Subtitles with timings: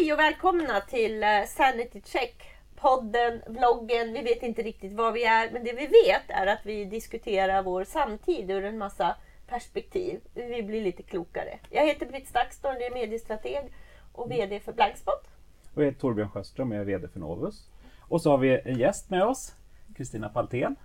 [0.00, 2.42] Hej och välkomna till eh, Sanity Check.
[2.76, 6.66] Podden, vloggen, vi vet inte riktigt vad vi är men det vi vet är att
[6.66, 9.16] vi diskuterar vår samtid ur en massa
[9.48, 10.20] perspektiv.
[10.34, 11.58] Vi blir lite klokare.
[11.70, 13.72] Jag heter Britt Stakstorn, jag är mediestrateg
[14.12, 15.28] och VD för Blankspot.
[15.74, 17.70] Och jag heter Torbjörn Sjöström, jag är VD för Novus.
[18.00, 19.54] Och så har vi en gäst med oss,
[19.96, 20.76] Kristina Paltén.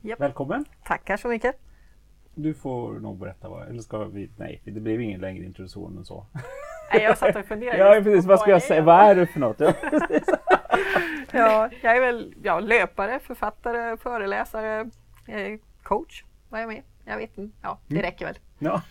[0.00, 0.20] Japp.
[0.20, 0.64] Välkommen!
[0.84, 1.56] Tackar så mycket.
[2.34, 6.04] Du får nog berätta vad, eller ska vi, nej det blev ingen längre introduktion än
[6.04, 6.26] så.
[6.92, 7.78] Nej, jag satt och funderade.
[7.96, 9.60] Ja precis, vad ska jag säga, vad är du för något?
[9.60, 9.72] Ja.
[11.32, 14.80] Ja, jag är väl ja, löpare, författare, föreläsare,
[15.26, 16.24] eh, coach.
[16.48, 16.82] Vad är jag med?
[17.04, 17.56] Jag vet inte.
[17.62, 18.04] Ja, det Mm.
[18.06, 18.38] räcker väl.
[18.58, 18.82] ja.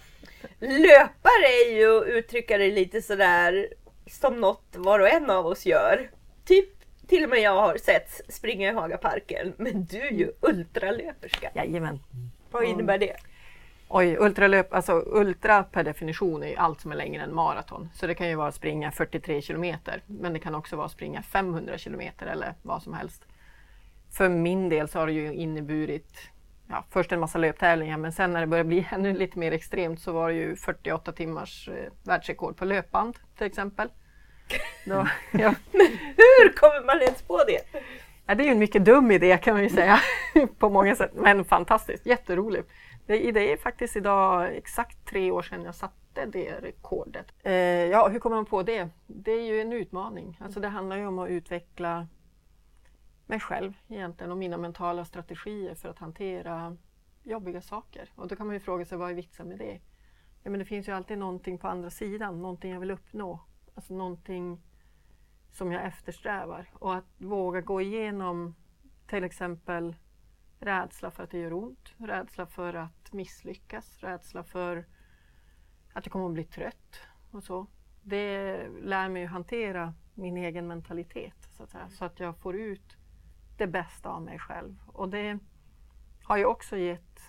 [0.59, 3.67] Löpare är ju att uttrycka det lite sådär
[4.07, 6.09] som något var och en av oss gör.
[6.45, 6.69] Typ
[7.07, 9.53] till och med jag har sett springa i Hagaparken.
[9.57, 11.49] Men du är ju ultralöperska.
[11.55, 11.99] Jajamän.
[12.51, 13.15] Vad innebär det?
[13.91, 17.89] Oj, ultralöp, alltså ultra per definition är ju allt som är längre än maraton.
[17.93, 20.91] Så det kan ju vara att springa 43 kilometer, men det kan också vara att
[20.91, 23.25] springa 500 kilometer eller vad som helst.
[24.11, 26.29] För min del så har det ju inneburit
[26.67, 30.01] ja, först en massa löptävlingar, men sen när det började bli ännu lite mer extremt
[30.01, 33.89] så var det ju 48 timmars eh, världsrekord på löpband till exempel.
[34.85, 35.53] Då, ja,
[36.17, 37.79] Hur kommer man ens på det?
[38.25, 39.99] Ja, det är ju en mycket dum idé kan man ju säga
[40.59, 42.69] på många sätt, men fantastiskt, jätteroligt.
[43.09, 47.33] Det, det är faktiskt idag exakt tre år sedan jag satte det rekordet.
[47.43, 48.89] Eh, ja, hur kommer man på det?
[49.07, 50.37] Det är ju en utmaning.
[50.41, 52.07] Alltså det handlar ju om att utveckla
[53.25, 56.77] mig själv egentligen och mina mentala strategier för att hantera
[57.23, 58.09] jobbiga saker.
[58.15, 59.79] Och då kan man ju fråga sig vad är vitsen med det?
[60.43, 63.39] Ja, men det finns ju alltid någonting på andra sidan, någonting jag vill uppnå.
[63.75, 64.61] Alltså någonting
[65.51, 66.69] som jag eftersträvar.
[66.73, 68.55] Och att våga gå igenom
[69.07, 69.95] till exempel
[70.59, 74.85] rädsla för att det gör ont, rädsla för att misslyckas, rädsla för
[75.93, 76.99] att jag kommer att bli trött
[77.31, 77.67] och så.
[78.01, 82.55] Det lär mig att hantera min egen mentalitet så att, säga, så att jag får
[82.55, 82.97] ut
[83.57, 84.75] det bästa av mig själv.
[84.87, 85.39] Och det
[86.23, 87.19] har ju också gett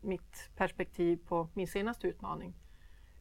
[0.00, 2.54] mitt perspektiv på min senaste utmaning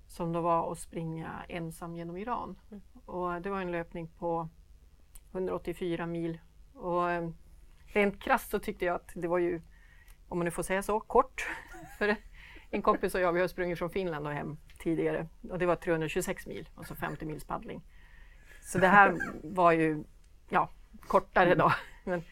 [0.07, 2.59] som då var att springa ensam genom Iran.
[3.06, 4.50] Och det var en löpning på
[5.31, 6.40] 184 mil.
[6.73, 7.29] Och eh,
[7.85, 9.61] rent krasst så tyckte jag att det var ju,
[10.28, 11.47] om man nu får säga så, kort.
[11.97, 12.16] För
[12.69, 15.75] en kompis och jag, vi har sprungit från Finland och hem tidigare och det var
[15.75, 17.81] 326 mil, alltså 50 mils paddling.
[18.62, 20.03] Så det här var ju,
[20.50, 20.69] ja,
[21.08, 21.74] kortare då.
[22.03, 22.24] Men,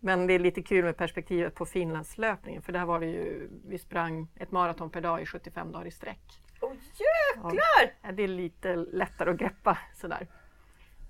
[0.00, 3.78] men det är lite kul med perspektivet på Finlandslöpningen för där var det ju, vi
[3.78, 6.42] sprang ett maraton per dag i 75 dagar i sträck.
[6.60, 7.92] Åh jäklar!
[8.02, 10.26] Ja, det är lite lättare att greppa sådär.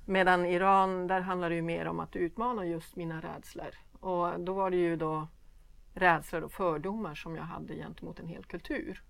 [0.05, 3.75] Medan Iran, där handlar det ju mer om att utmana just mina rädslor.
[4.01, 5.29] Och då var det ju då
[5.97, 9.03] rädslor och fördomar som jag hade gentemot en hel kultur.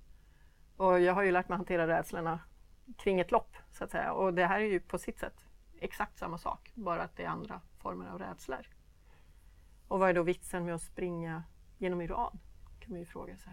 [0.76, 2.40] Och jag har ju lärt mig hantera rädslorna
[2.96, 4.12] kring ett lopp, så att säga.
[4.12, 5.46] Och det här är ju på sitt sätt
[5.78, 8.68] exakt samma sak, bara att det är andra former av rädslor.
[9.88, 11.42] Och vad är då vitsen med att springa
[11.78, 12.38] genom Iran?
[12.80, 13.52] kan man ju fråga sig.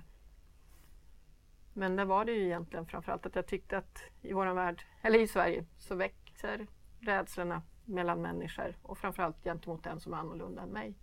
[1.74, 5.20] Men där var det ju egentligen framförallt att jag tyckte att i vår värld, eller
[5.20, 6.68] i Sverige, så växer
[7.00, 10.94] rädslorna mellan människor och framförallt gentemot den som är annorlunda än mig.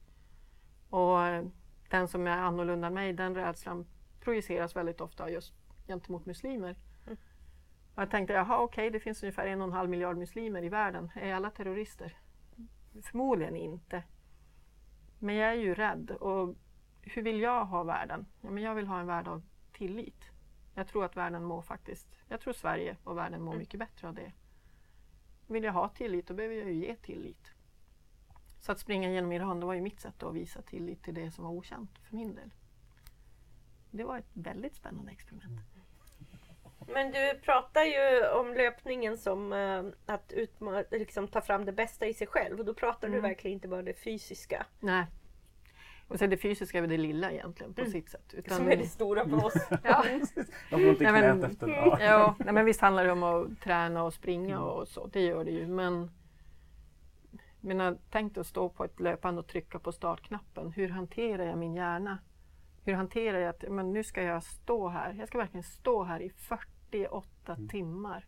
[0.91, 1.45] Och eh,
[1.91, 3.87] den som är annorlunda än mig, den rädslan
[4.21, 5.55] projiceras väldigt ofta just
[5.87, 6.77] gentemot muslimer.
[7.95, 10.69] Och jag tänkte, jaha okej, det finns ungefär en och en halv miljard muslimer i
[10.69, 11.11] världen.
[11.15, 12.17] Är alla terrorister?
[13.03, 14.03] Förmodligen inte.
[15.19, 16.11] Men jag är ju rädd.
[16.11, 16.57] Och
[17.03, 18.27] hur vill jag ha världen?
[18.41, 20.25] Ja, men jag vill ha en värld av tillit.
[20.75, 24.15] Jag tror att världen mår faktiskt, jag tror Sverige och världen mår mycket bättre av
[24.15, 24.33] det.
[25.47, 27.53] Vill jag ha tillit, då behöver jag ju ge tillit.
[28.61, 31.31] Så att springa genom Iran, det var ju mitt sätt att visa tillit till det
[31.31, 32.51] som var okänt för min del.
[33.91, 35.61] Det var ett väldigt spännande experiment.
[36.87, 39.85] Men du pratar ju om löpningen som eh,
[40.15, 42.59] att utma- liksom, ta fram det bästa i sig själv.
[42.59, 43.23] Och då pratar du Mm.
[43.23, 44.67] verkligen inte bara det fysiska.
[44.81, 45.07] Nej.
[46.09, 48.35] Och så det fysiska är väl det lilla egentligen på sitt sätt.
[48.35, 49.55] Utan, Som är det stora för oss.
[49.85, 50.05] ja,
[50.71, 51.99] Jag får ont i knät efter ja.
[52.01, 55.45] ja, nej, men visst handlar det om att träna och springa och så, det gör
[55.45, 55.67] det ju.
[55.67, 56.11] Men,
[57.61, 60.73] men jag tänkte att stå på ett löpande och trycka på startknappen.
[60.73, 62.19] Hur hanterar jag min hjärna?
[62.85, 65.13] Hur hanterar jag att men nu ska jag stå här?
[65.19, 68.27] Jag ska verkligen stå här i 48 timmar.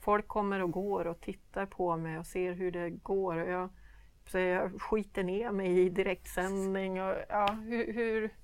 [0.00, 3.36] Folk kommer och går och tittar på mig och ser hur det går.
[3.36, 3.70] Och jag,
[4.26, 7.02] så jag skiter ner mig i direktsändning.
[7.02, 8.34] Och, ja, hur, hur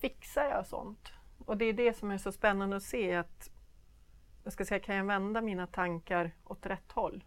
[0.00, 1.12] fixar jag sånt?
[1.38, 3.50] Och det är det som är så spännande att se att
[4.44, 7.24] jag ska säga, kan jag vända mina tankar åt rätt håll?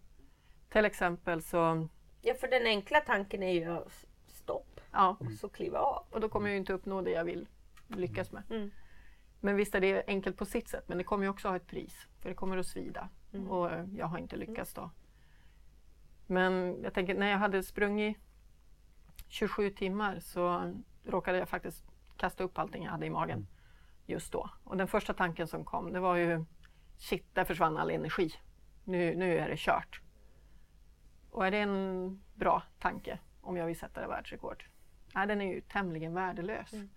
[0.69, 1.87] Till exempel så,
[2.27, 6.05] Ja, för den enkla tanken är ju att stopp, ja, så kliva av.
[6.09, 7.47] och då kommer jag ju inte uppnå det jag vill
[7.87, 8.43] lyckas med.
[8.49, 8.71] Mm.
[9.39, 11.67] Men visst är det enkelt på sitt sätt, men det kommer ju också ha ett
[11.67, 13.09] pris, för det kommer att svida.
[13.49, 14.91] Och eh, jag har inte lyckats då.
[16.25, 18.17] Men jag tänker när jag hade sprungit
[19.27, 21.85] 27 timmar så råkade jag faktiskt
[22.17, 23.47] kasta upp allting jag hade i magen
[24.05, 24.49] just då.
[24.63, 26.45] Och den första tanken som kom det var ju
[26.97, 28.33] shit, där försvann all energi.
[28.83, 30.01] Nu, nu är det kört.
[31.37, 34.65] Och är det en bra tanke om jag vill sätta det världsrekord?
[35.15, 36.73] Nej, den är ju tämligen värdelös.
[36.73, 36.89] Mm.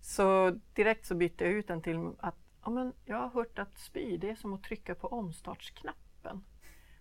[0.00, 2.34] Så direkt så bytte jag ut den till att
[2.64, 6.44] ja, men jag har hört att spy det är som att trycka på omstartsknappen.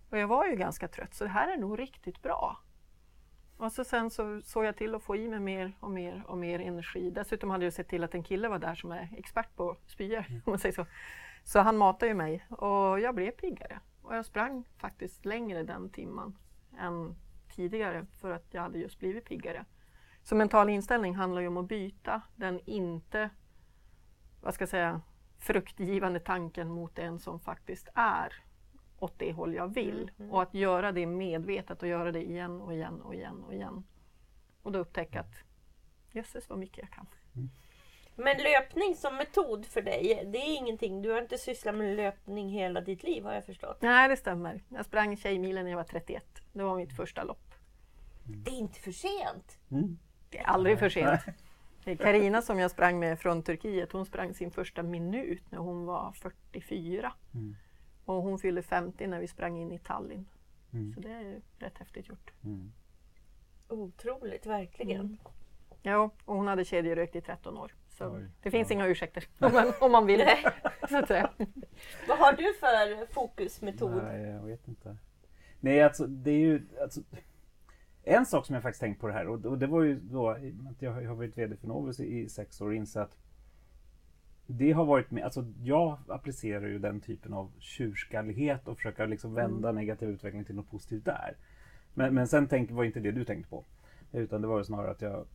[0.09, 2.59] Och jag var ju ganska trött så det här är nog riktigt bra.
[3.57, 6.37] Och så sen så såg jag till att få i mig mer och mer och
[6.37, 7.09] mer energi.
[7.09, 10.25] Dessutom hade jag sett till att en kille var där som är expert på spyor,
[10.29, 10.85] om man säger så.
[11.43, 13.79] Så han matade ju mig och jag blev piggare.
[14.01, 16.37] Och jag sprang faktiskt längre den timman
[16.79, 17.15] än
[17.55, 19.65] tidigare för att jag hade just blivit piggare.
[20.23, 23.29] Så mental inställning handlar ju om att byta den inte,
[24.41, 25.01] vad ska jag säga,
[25.37, 28.33] fruktgivande tanken mot en som faktiskt är
[28.99, 30.11] åt det håll jag vill.
[30.17, 30.31] Mm.
[30.31, 33.83] Och att göra det medvetet och göra det igen och igen och igen och igen.
[34.61, 35.35] Och då upptäcka att
[36.11, 37.07] jösses vad mycket jag kan.
[38.19, 41.01] Men löpning som metod för dig, det är ingenting.
[41.01, 43.77] Du har inte sysslat med löpning hela ditt liv har jag förstått.
[43.81, 44.63] Nej, det stämmer.
[44.69, 46.25] Jag sprang Tjejmilen när jag var 31.
[46.53, 47.53] Det var mitt första lopp.
[48.23, 49.59] Det är inte för sent.
[49.71, 49.99] Mm.
[50.29, 51.21] Det är aldrig för sent.
[51.83, 55.59] Det är Carina som jag sprang med från Turkiet, hon sprang sin första minut när
[55.59, 57.13] hon var 44.
[57.33, 57.55] Mm.
[58.05, 60.25] Och hon fyllde 50 när vi sprang in i Tallinn.
[60.73, 60.93] Mm.
[60.93, 62.31] Så det är rätt häftigt gjort.
[62.43, 62.71] Mm.
[63.67, 65.01] Otroligt, verkligen.
[65.01, 65.17] Mm.
[65.81, 67.75] Ja, och hon hade kedjerökt i 13 år.
[67.97, 68.25] Så Oj.
[68.43, 68.73] det finns Ja.
[68.73, 70.23] inga ursäkter om man, om man vill.
[70.89, 71.29] Så att säga.
[72.07, 74.03] Vad har du för fokusmetod?
[74.03, 74.97] Nej, jag vet inte.
[75.59, 76.61] Nej, alltså det är ju...
[76.81, 77.01] Alltså,
[78.03, 80.29] en sak som jag faktiskt tänkt på det här och, och det var ju då
[80.29, 83.01] att jag har jag har varit VD för Novus i, i sex år och insett
[83.01, 83.17] att
[84.45, 89.33] det har varit med, alltså jag applicerar ju den typen av tjurskallighet och försöka liksom
[89.33, 91.35] vända negativ utveckling till något positivt där.
[91.93, 93.63] Men, men sen tänk, var inte det du tänkte på.
[94.11, 95.25] Utan det var ju snarare att jag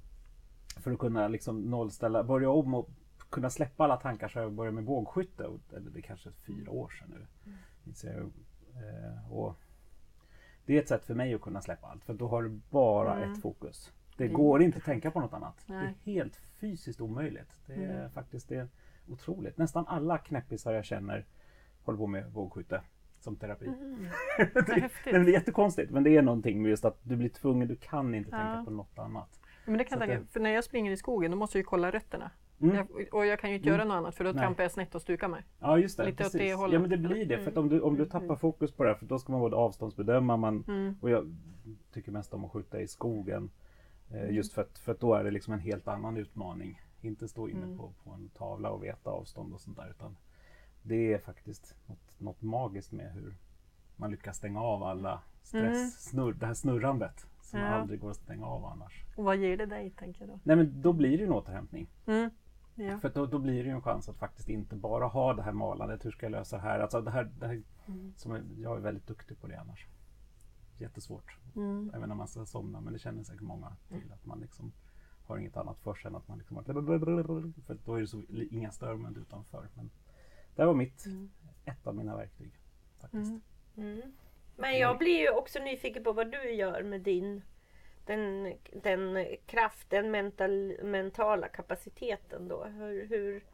[0.80, 2.90] för att kunna liksom nollställa, börja om och
[3.30, 5.44] kunna släppa alla tankar så har jag börjat med bågskytte.
[5.76, 7.26] Eller det är kanske fyra år sedan nu.
[8.02, 8.22] jag.
[8.22, 9.56] Eh, och
[10.66, 13.16] det är ett sätt för mig att kunna släppa allt för då har du bara
[13.16, 13.32] Mm.
[13.32, 13.92] ett fokus.
[14.16, 15.64] Det Det- går inte att tänka på något annat.
[15.66, 15.86] Det Nej.
[16.04, 17.56] är helt fysiskt omöjligt.
[17.66, 18.10] Det är Mm.
[18.10, 18.68] faktiskt det är
[19.08, 19.58] otroligt.
[19.58, 21.26] Nästan alla knäppisar jag känner
[21.82, 22.82] håller på med bågskytte
[23.20, 23.66] som terapi.
[23.66, 24.06] Mm.
[24.54, 27.76] det, det är jättekonstigt men det är någonting med just att du blir tvungen, du
[27.76, 28.62] kan inte tänka Ja.
[28.64, 29.40] på något annat.
[29.64, 31.66] Men det kan jag tänka, för när jag springer i skogen då måste jag ju
[31.66, 32.30] kolla rötterna.
[32.60, 32.76] Mm.
[32.76, 33.78] Jag, och jag kan ju inte Mm.
[33.78, 34.40] göra något annat för då Nej.
[34.42, 35.42] trampar jag snett och stukar mig.
[35.60, 36.40] Ja just det, Lite åt precis.
[36.40, 36.74] det hållet.
[36.74, 37.38] Ja men det blir det.
[37.38, 39.56] För om du, om du tappar fokus på det här, för då ska man både
[39.56, 40.96] avståndsbedöma man, Mm.
[41.00, 41.36] och jag
[41.92, 43.50] tycker mest om att skjuta i skogen.
[44.10, 44.34] Eh, Mm.
[44.34, 46.80] just för att, för att då är det liksom en helt annan utmaning.
[47.00, 47.78] Inte stå inne Mm.
[47.78, 49.90] på, på en tavla och veta avstånd och sånt där.
[49.90, 50.16] Utan
[50.82, 53.34] det är faktiskt något, något magiskt med hur
[53.96, 55.90] man lyckas stänga av alla stress, Mm.
[55.90, 57.66] snurr, det här snurrandet som Ja.
[57.66, 59.04] aldrig går att stänga av annars.
[59.16, 60.40] Och vad ger det dig, tänker jag då?
[60.42, 61.88] Nej men då blir det en återhämtning.
[62.06, 62.30] Mm.
[62.74, 62.98] Ja.
[62.98, 65.52] För då, då blir det ju en chans att faktiskt inte bara ha det här
[65.52, 66.04] malandet.
[66.04, 66.78] Hur ska jag lösa det här?
[66.80, 68.12] Alltså det här, det här Mm.
[68.16, 69.86] som jag är väldigt duktig på det annars.
[70.78, 71.36] Jättesvårt.
[71.56, 71.90] Mm.
[71.94, 72.80] Även när man ska somna.
[72.80, 74.12] Men det känner säkert många till.
[74.12, 74.72] Att man liksom
[75.26, 76.62] har inget annat för sig än att man liksom har...
[77.66, 79.68] För då är det så, inga störmönt utanför.
[79.74, 79.90] Men
[80.56, 81.30] det var mitt, Mm.
[81.64, 82.52] ett av mina verktyg.
[83.00, 83.32] Faktiskt.
[83.76, 84.02] Mm.
[84.58, 84.70] Mm.
[84.70, 87.42] Men jag blir ju också nyfiken på vad du gör med din
[88.06, 92.64] den, den kraft, den mental, mentala kapaciteten då.
[92.64, 93.44] Hur, hur,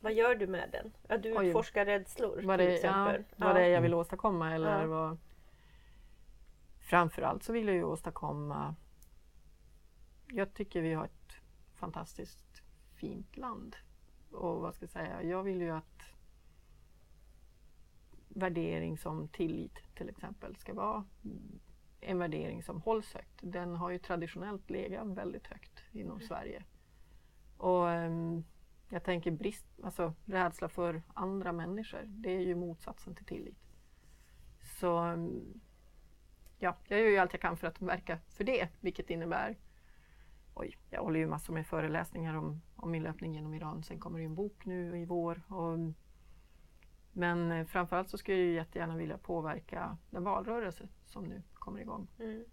[0.00, 0.92] vad gör du med den?
[1.08, 1.46] Ja, du Oj.
[1.48, 3.24] utforskar rädslor Vad till det, ja, exempel.
[3.36, 4.86] vad det är jag vill åstadkomma eller Ja.
[4.86, 5.18] vad...
[6.80, 8.74] Framförallt så vill jag ju åstadkomma...
[10.26, 11.34] Jag tycker vi har ett
[11.74, 12.62] fantastiskt
[12.96, 13.76] fint land.
[14.30, 16.02] Och vad ska jag säga, jag vill ju att
[18.34, 21.04] värdering som tillit till exempel ska vara
[22.00, 23.38] en värdering som hålls högt.
[23.40, 26.64] Den har ju traditionellt legat väldigt högt inom Sverige.
[27.56, 28.44] Och ehm,
[28.88, 33.58] jag tänker brist, alltså rädsla för andra människor, det är ju motsatsen till tillit.
[34.80, 35.60] Så mm,
[36.58, 39.56] ja, jag gör ju allt jag kan för att verka för det, vilket innebär
[40.54, 43.82] Oj, jag håller ju massor med föreläsningar om, om min löpning genom Iran.
[43.82, 45.42] Sen kommer det ju en bok nu i vår.
[45.48, 45.78] Och,
[47.12, 52.08] men eh, framförallt så skulle jag jättegärna vilja påverka den valrörelse som nu kommer igång.
[52.18, 52.44] Mm.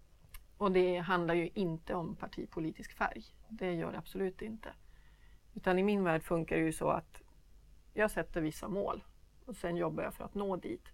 [0.56, 3.24] Och det handlar ju inte om partipolitisk färg.
[3.48, 4.68] Det gör det absolut inte.
[5.54, 7.22] Utan i min värld funkar det ju så att
[7.94, 9.04] jag sätter vissa mål
[9.44, 10.88] och sen jobbar jag för att nå dit.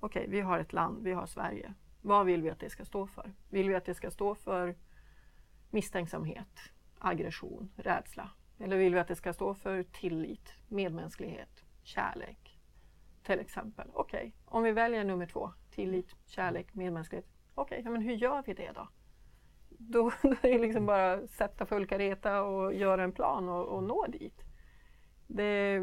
[0.00, 1.74] Okej, vi har ett land, vi har Sverige.
[2.02, 3.32] Vad vill vi att det ska stå för?
[3.50, 4.76] Vill vi att det ska stå för
[5.70, 8.30] misstänksamhet, aggression, rädsla?
[8.58, 12.43] Eller vill vi att det ska stå för tillit, medmänsklighet, kärlek?
[13.26, 13.88] Till exempel.
[13.92, 17.26] Okej, om vi väljer nummer två, tillit, kärlek, medmänsklighet.
[17.54, 18.88] Okej, okay, men hur gör vi det då?
[19.68, 23.82] Då, då är det liksom bara sätta full kareta och göra en plan och, och
[23.82, 24.40] nå dit.
[25.26, 25.82] Det,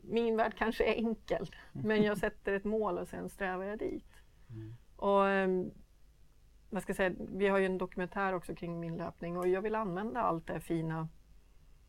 [0.00, 4.22] min värld kanske är enkel, men jag sätter ett mål och sen strävar jag dit.
[4.50, 4.74] Mm.
[4.96, 5.70] Och, ehm,
[6.70, 9.74] vad ska säga, vi har ju en dokumentär också kring min löpning och jag vill
[9.74, 11.08] använda allt det fina.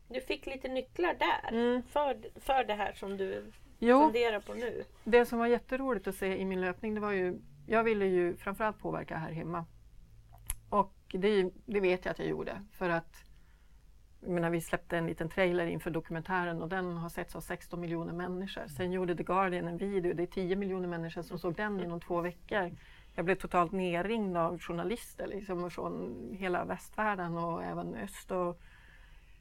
[0.08, 1.82] Du fick lite nycklar där mm.
[1.82, 4.84] för, för det här som du jo, funderar på nu.
[5.04, 8.36] Det som var jätteroligt att se i min löpning, det var ju, jag ville ju
[8.36, 9.64] framförallt påverka här hemma.
[10.68, 13.26] Och det, det vet jag att jag gjorde för att
[14.20, 17.80] jag menar, vi släppte en liten trailer inför dokumentären och den har setts av 16
[17.80, 18.66] miljoner människor.
[18.66, 22.00] Sen gjorde The Guardian en video, det är 10 miljoner människor som såg den inom
[22.00, 22.70] två veckor.
[23.14, 28.30] Jag blev totalt nerringd av journalister liksom, från hela västvärlden och även öst.
[28.30, 28.60] Och,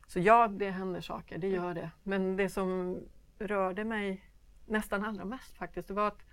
[0.08, 1.92] så ja, det händer saker, det gör det.
[2.04, 3.00] Men det som
[3.38, 4.24] rörde mig
[4.66, 6.26] nästan allra mest faktiskt, det var att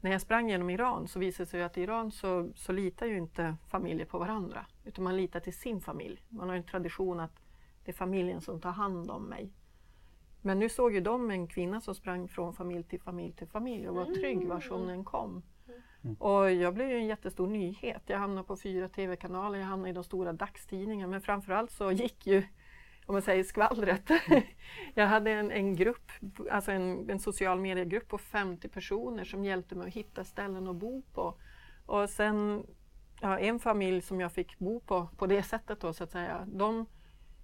[0.00, 3.06] när jag sprang genom Iran så visade det sig att i Iran så, så litar
[3.06, 6.22] ju inte familjer på varandra, utan man litar till sin familj.
[6.28, 7.40] Man har en tradition att
[7.84, 9.52] det är familjen som tar hand om mig.
[10.42, 13.88] Men nu såg ju de en kvinna som sprang från familj till familj till familj
[13.88, 15.42] och var trygg var hon än kom.
[16.02, 16.16] Mm.
[16.16, 18.02] Och jag blev ju en jättestor nyhet.
[18.06, 22.26] Jag hamnade på fyra tv-kanaler, jag hamnade i de stora dagstidningarna men framförallt så gick
[22.26, 22.42] ju
[23.06, 24.10] om man säger skvallret.
[24.94, 26.12] jag hade en, en grupp,
[26.50, 30.76] alltså en, en social mediegrupp på 50 personer som hjälpte mig att hitta ställen att
[30.76, 31.34] bo på.
[31.86, 32.66] Och sen
[33.20, 36.46] ja, en familj som jag fick bo på på det sättet då så att säga.
[36.46, 36.86] De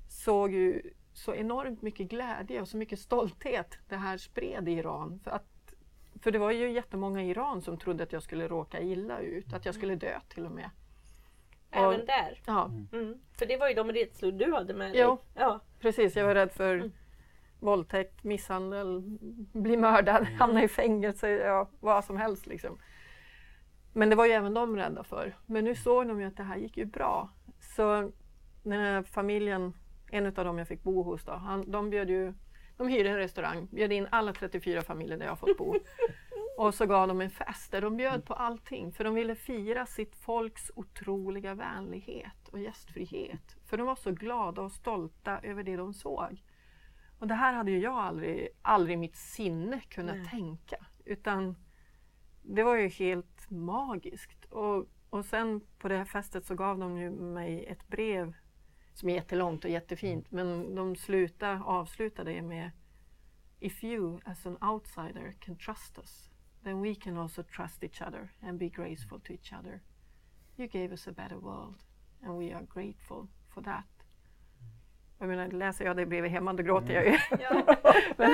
[0.08, 5.20] såg ju så enormt mycket glädje och så mycket stolthet det här spred i Iran.
[5.24, 5.74] För, att,
[6.22, 9.52] för det var ju jättemånga i Iran som trodde att jag skulle råka illa ut,
[9.52, 10.70] att jag skulle dö till och med.
[11.70, 12.40] Även och, där?
[12.46, 12.70] Ja.
[12.92, 13.14] Mm.
[13.38, 15.16] För det var ju de rädslor du hade med dig?
[15.34, 16.16] Ja, precis.
[16.16, 16.92] Jag var rädd för mm.
[17.60, 19.02] våldtäkt, misshandel,
[19.52, 20.34] bli mördad, mm.
[20.34, 22.46] hamna i fängelse, ja, vad som helst.
[22.46, 22.78] Liksom.
[23.92, 25.36] Men det var ju även de rädda för.
[25.46, 27.30] Men nu såg de ju att det här gick ju bra.
[27.60, 28.12] Så
[28.62, 29.72] den här familjen
[30.10, 32.34] en av dem jag fick bo hos, då, han, de, bjöd ju,
[32.76, 35.74] de hyrde en restaurang, bjöd in alla 34 familjer där jag fått bo.
[36.60, 39.86] Och så gav de en fest där de bjöd på allting för de ville fira
[39.86, 43.56] sitt folks otroliga vänlighet och gästfrihet.
[43.66, 46.42] För de var så glada och stolta över det de såg.
[47.18, 50.28] Och det här hade ju jag aldrig, aldrig mitt sinne kunnat Nej.
[50.30, 50.86] tänka.
[51.04, 51.56] Utan
[52.42, 54.44] det var ju helt magiskt.
[54.44, 58.34] Och, och sen på det här festet så gav de ju mig ett brev
[58.94, 60.30] som är jättelångt och jättefint.
[60.30, 62.70] Men de slutar, avslutar det med
[63.60, 66.29] If you as an outsider can trust us
[66.64, 69.80] then we can also trust each other and be graceful to each other.
[70.56, 71.76] You gave us a better world
[72.22, 73.84] and we are grateful for that.
[75.18, 77.18] Jag menar, läser jag det brevet hemma då gråter jag ju.
[77.30, 77.64] Mm.
[78.16, 78.30] men,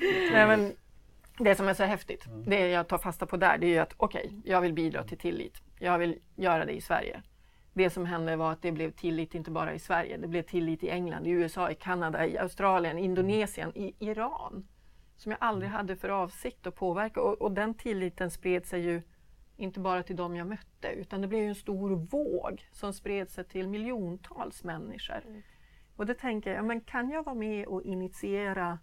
[0.32, 0.72] nej, men
[1.38, 2.44] det som är så häftigt, mm.
[2.44, 5.04] det jag tar fasta på där, det är ju att okej, okay, jag vill bidra
[5.04, 5.62] till tillit.
[5.78, 7.22] Jag vill göra det i Sverige
[7.72, 10.82] det som hände var att det blev tillit inte bara i Sverige, det blev tillit
[10.82, 14.66] i England, i USA, i Kanada, i Australien, Indonesien, i Iran.
[15.22, 15.76] Som jag aldrig mm.
[15.76, 19.02] hade för avsikt att påverka och, och den tilliten spred sig ju
[19.56, 23.44] inte bara till dem jag mötte utan det blev en stor våg som spred sig
[23.44, 25.22] till miljontals människor.
[25.26, 25.42] Mm.
[25.96, 28.78] Och då tänker jag, men kan jag vara med och initiera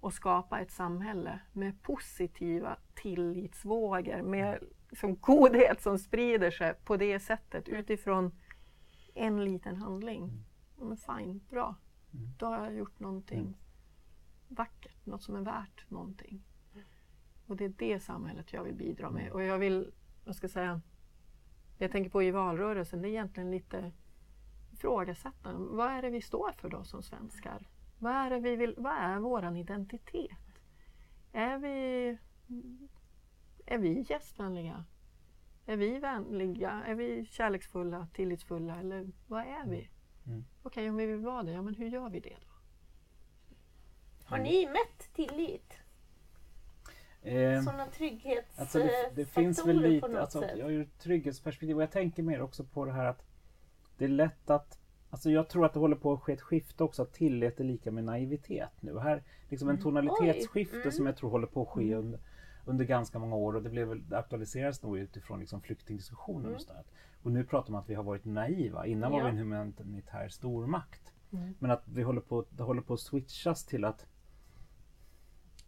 [0.00, 4.58] och skapa ett samhälle med positiva tillitsvågor, med
[4.90, 8.32] liksom godhet som sprider sig på det sättet utifrån
[9.14, 10.22] en liten handling.
[10.22, 10.88] Mm.
[10.88, 11.74] Men fine, bra.
[12.38, 13.56] Då har jag gjort någonting.
[14.48, 16.42] Vackert, något som är värt någonting.
[17.46, 19.32] Och det är det samhället jag vill bidra med.
[19.32, 19.92] Och jag vill,
[20.24, 20.80] vad ska jag säga,
[21.78, 23.92] det jag tänker på i valrörelsen, det är egentligen lite
[24.72, 25.76] ifrågasättande.
[25.76, 27.68] Vad är det vi står för då som svenskar?
[27.98, 30.60] Vad är, det vi vill, vad är våran identitet?
[31.32, 32.18] Är vi
[33.66, 34.84] är vi gästvänliga?
[35.66, 36.70] Är vi vänliga?
[36.86, 39.88] Är vi kärleksfulla, tillitsfulla eller vad är vi?
[40.26, 40.44] Mm.
[40.62, 42.55] Okej, okay, om vi vill vara det, ja, men hur gör vi det då?
[44.26, 45.72] Har ni mätt tillit?
[47.22, 50.58] Eh, Sådana trygghetsfaktorer alltså det, det finns väl lite, på något alltså, sätt?
[50.58, 53.24] Jag har trygghetsperspektiv och jag tänker mer också på det här att
[53.98, 54.78] det är lätt att
[55.10, 57.64] Alltså jag tror att det håller på att ske ett skifte också, att tillit är
[57.64, 58.98] lika med naivitet nu.
[58.98, 59.82] Här liksom en mm.
[59.82, 60.92] tonalitetsskifte mm.
[60.92, 61.98] som jag tror håller på att ske mm.
[61.98, 62.20] under,
[62.64, 66.44] under ganska många år och det, blev, det aktualiseras nog utifrån liksom flyktingdiskussionen.
[66.44, 66.52] Mm.
[66.52, 66.70] Just
[67.22, 68.86] Och nu pratar man att vi har varit naiva.
[68.86, 69.18] Innan ja.
[69.18, 71.12] var vi en humanitär stormakt.
[71.32, 71.54] Mm.
[71.58, 74.06] Men att vi håller på, det håller på att switchas till att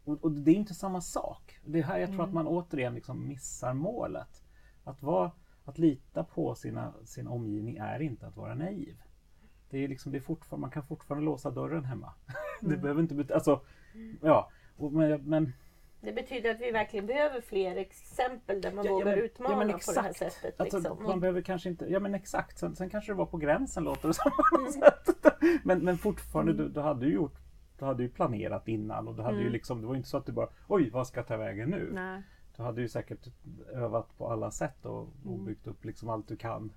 [0.08, 1.58] och, och det är inte samma sak.
[1.64, 2.26] Det är här jag tror mm.
[2.26, 4.42] att man återigen liksom missar målet.
[4.84, 5.30] Att, vara,
[5.64, 8.96] att lita på sina, sin omgivning är inte att vara naiv.
[9.70, 12.12] Det är liksom, det är fortfarande, man kan fortfarande låsa dörren hemma.
[12.60, 12.80] det mm.
[12.80, 13.60] behöver inte betyda, alltså,
[14.22, 14.50] ja.
[14.76, 15.52] Och, men, men
[16.00, 19.52] Det betyder att vi verkligen behöver fler exempel där man Ja, ja, vågar men- utmana
[19.52, 20.34] ja, men på det här exakt.
[20.34, 20.60] sättet.
[20.60, 21.02] Alltså, liksom.
[21.02, 24.08] man behöver kanske inte, ja men exakt, sen, sen kanske det var på gränsen låter
[24.08, 24.32] det som.
[24.58, 25.60] Mm.
[25.64, 27.38] men, men fortfarande, du, du hade ju gjort,
[27.78, 29.52] du hade ju planerat innan och du hade ju Mm.
[29.52, 31.90] liksom, det var inte så att du bara, oj vad ska jag ta vägen nu?
[31.94, 32.22] Nej.
[32.56, 33.28] Du hade ju säkert
[33.72, 35.44] övat på alla sätt och, och Mm.
[35.44, 36.72] byggt upp liksom allt du kan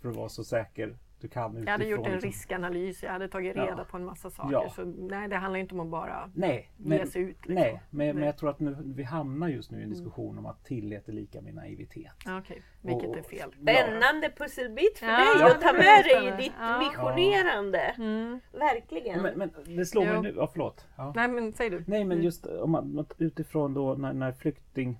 [0.00, 1.64] för att vara så säker du kan utifrån.
[1.66, 2.28] Jag hade gjort en liksom.
[2.28, 3.62] riskanalys, jag hade tagit Ja.
[3.66, 4.52] reda på en massa saker.
[4.52, 4.68] Ja.
[4.70, 7.28] Så nej, det handlar inte om att bara Nej, ge men, sig ut.
[7.28, 7.54] Liksom.
[7.54, 8.24] nej men, men Nej.
[8.24, 11.12] jag tror att nu, vi hamnar just nu i en diskussion om att tillit är
[11.12, 12.12] lika med naivitet.
[12.24, 13.52] Ja, Okej, vilket Och- är fel.
[13.62, 16.78] Spännande pusselbit för Ja, dig ja, att ta med är dig i ditt Ja.
[16.78, 17.78] missionerande.
[17.80, 18.40] Mm.
[18.52, 19.22] Verkligen.
[19.22, 20.22] Men, men det slår mig Jo.
[20.22, 20.86] nu, ja förlåt.
[20.96, 21.12] Ja.
[21.16, 21.76] Nej, men säg du.
[21.86, 22.24] Nej men Mm.
[22.24, 24.98] just om man utifrån då när, när flykting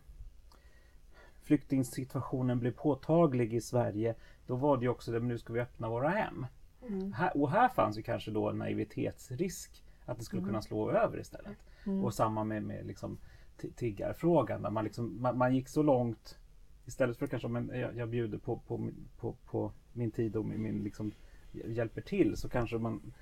[1.42, 4.14] flyktingsituationen blev påtaglig i Sverige
[4.46, 6.46] då var det ju också det, men nu ska vi öppna våra hem.
[6.88, 7.12] Mm.
[7.12, 10.48] Här, och här fanns ju kanske då en naivitetsrisk att det skulle Mm.
[10.48, 11.56] kunna slå över istället.
[12.04, 13.18] Och samma med, med liksom
[13.60, 16.38] ti- tiggarfrågan där man, liksom, man, man gick så långt
[16.86, 20.44] istället för kanske men jag, jag bjuder på, på, min- på, på min tid och
[20.44, 21.12] min, min liksom,
[21.52, 23.12] hjälper till så kanske man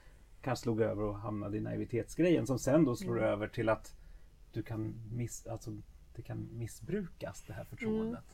[0.40, 3.94] kanske slog över och hamnade i naivitetsgrejen som sen då slår över till att
[4.52, 5.70] du kan miss, alltså,
[6.14, 8.24] det kan missbrukas det här förtroendet.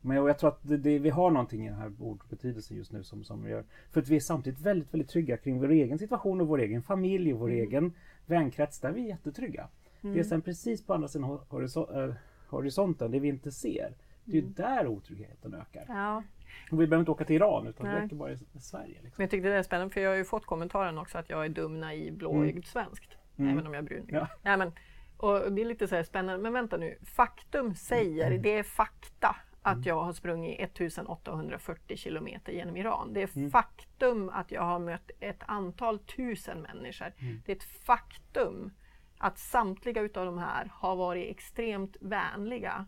[0.00, 2.92] Men jag, jag tror att det, det, vi har någonting i den här ordbetydelsen just
[2.92, 3.64] nu som, som gör...
[3.90, 6.82] För att vi är samtidigt väldigt, väldigt trygga kring vår egen situation och vår egen
[6.82, 7.92] familj och vår egen
[8.26, 8.80] vänkrets.
[8.80, 9.68] Där vi är jättetrygga.
[10.00, 12.14] Det är sen precis på andra sidan eh,
[12.48, 13.94] horisonten, det vi inte ser.
[14.24, 15.84] Det är ju där otryggheten ökar.
[15.88, 16.22] Ja,
[16.70, 18.02] Och vi behöver inte åka till Iran utan det Nej.
[18.02, 18.86] räcker bara i Sverige.
[19.02, 19.12] Liksom.
[19.16, 21.44] men jag tyckte det är spännande för jag har ju fått kommentaren också att jag
[21.44, 23.16] är dum, naiv, blåögd svenskt.
[23.36, 23.52] Mm.
[23.52, 24.06] Även om jag är brun.
[24.08, 24.28] Ja.
[24.42, 24.72] Ja, men,
[25.16, 26.98] och det är lite så här spännande, men vänta nu.
[27.02, 33.12] Faktum säger, det är fakta, att jag har sprungit 1840 kilometer genom Iran.
[33.12, 37.12] Det är faktum att jag har mött ett antal tusen människor.
[37.46, 38.70] Det är ett faktum
[39.18, 42.86] att samtliga utav de här har varit extremt vänliga.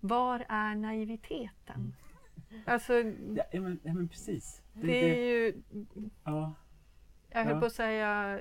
[0.00, 1.94] Var är naiviteten?
[2.66, 2.92] Alltså,
[3.52, 4.62] Ja, men, ja men precis.
[4.72, 5.62] Det, det är det, ju
[6.24, 6.54] ja.
[7.30, 7.60] jag höll Ja.
[7.60, 8.40] på att säga,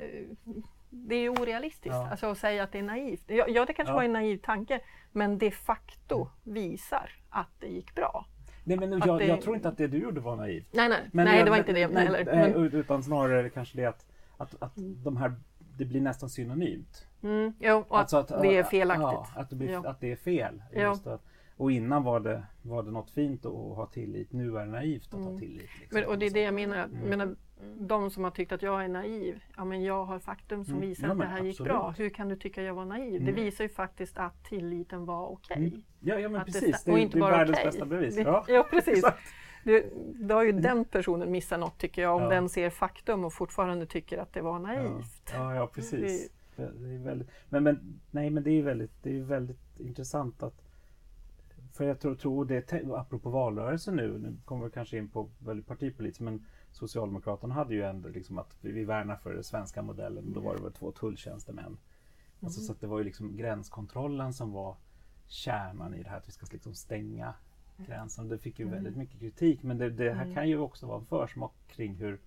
[0.89, 2.09] det är orealistiskt Ja.
[2.09, 3.23] alltså att säga att det är naivt.
[3.27, 8.25] Ja, det kanske var en naiv tanke, men de facto visar att det gick bra.
[8.63, 10.67] Nej, men Att jag, det- jag tror inte att det du gjorde var naivt.
[10.71, 12.25] Nej, nej, Men nej jag- det var inte det nej, heller.
[12.25, 14.05] nej, Men, Utan snarare kanske det att,
[14.37, 15.33] att, att de här,
[15.77, 17.07] det blir nästan synonymt.
[17.23, 19.01] mm, jo, och Alltså att, det är felaktigt.
[19.03, 19.83] Ja, att, det blir, Ja.
[19.89, 20.61] att det är fel.
[21.05, 21.21] Att,
[21.57, 24.31] och innan var det, var det något fint att ha tillit.
[24.33, 25.69] Nu är det naivt att ha tillit.
[25.79, 25.97] Liksom.
[25.97, 26.01] Mm.
[26.01, 27.09] Men, och det är det jag menar, att- Mm.
[27.09, 27.35] menar,
[27.79, 30.87] de som har tyckt att jag är naiv, ja men jag har faktum som Mm.
[30.89, 31.71] visar Ja, att det här gick absolut.
[31.71, 31.93] bra.
[31.97, 33.11] Hur kan du tycka jag var naiv?
[33.25, 33.35] Det Mm.
[33.35, 35.57] visar ju faktiskt att tilliten var okej.
[35.57, 35.83] Mm.
[35.99, 36.83] Ja, ja men Att det precis.
[36.83, 37.65] Det, och inte det är bara världens okej.
[37.65, 38.15] bästa bevis.
[38.15, 39.05] Det- Ja, ja, precis.
[39.63, 42.29] Det, då har ju den personen missat något tycker jag, om Ja.
[42.29, 45.31] den ser faktum och fortfarande tycker att det var naivt.
[45.33, 46.29] Ja, ja precis.
[46.55, 50.61] Det är väldigt, men, men, nej, men det är väldigt, det är väldigt intressant att
[51.73, 55.67] för jag tror, tror det, apropå valrörelsen nu, nu kommer vi kanske in på väldigt
[55.67, 60.33] partipolitiskt, men Socialdemokraterna hade ju ändå liksom att vi, vi värnar för den svenska modellen.
[60.33, 61.77] Då var det väl två tulltjänstemän.
[62.41, 64.75] Alltså, så att det var ju liksom gränskontrollen som var
[65.27, 67.33] kärnan i det här att vi ska liksom stänga
[67.77, 68.27] gränsen.
[68.27, 71.05] Det fick ju väldigt mycket kritik men det, det här kan ju också vara en
[71.05, 72.19] försmak kring hur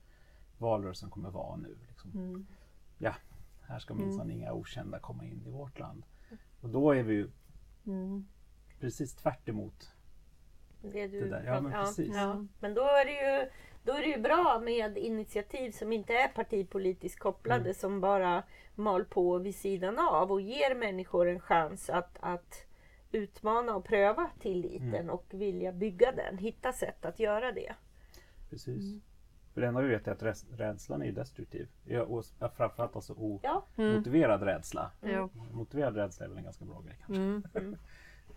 [0.58, 1.76] valrörelsen kommer vara nu.
[1.88, 2.10] Liksom.
[2.10, 2.46] Mm.
[2.98, 3.14] Ja,
[3.66, 6.02] här ska minsann inga okända komma in i vårt land.
[6.60, 7.30] Och då är vi ju
[7.86, 8.26] Mm.
[8.80, 9.90] precis tvärt emot.
[10.82, 12.14] Det du Det där, ja, men precis.
[12.14, 12.44] ja.
[12.60, 13.50] Men då är, det ju,
[13.88, 17.74] då är det ju bra med initiativ som inte är partipolitiskt kopplade Mm.
[17.74, 18.42] som bara
[18.74, 22.64] mal på vid sidan av och ger människor en chans att, att
[23.12, 25.10] utmana och pröva tilliten Mm.
[25.10, 26.38] och vilja bygga den.
[26.38, 27.74] Hitta sätt att göra det.
[28.50, 29.02] Precis.
[29.54, 31.68] För det enda vi vet är att räds- rädslan är destruktiv.
[32.56, 34.90] Framförallt alltså Ja, omotiverad rädsla.
[35.00, 35.28] Ja.
[35.52, 37.22] Motiverad rädsla är väl en ganska bra grej kanske.
[37.22, 37.42] Mm.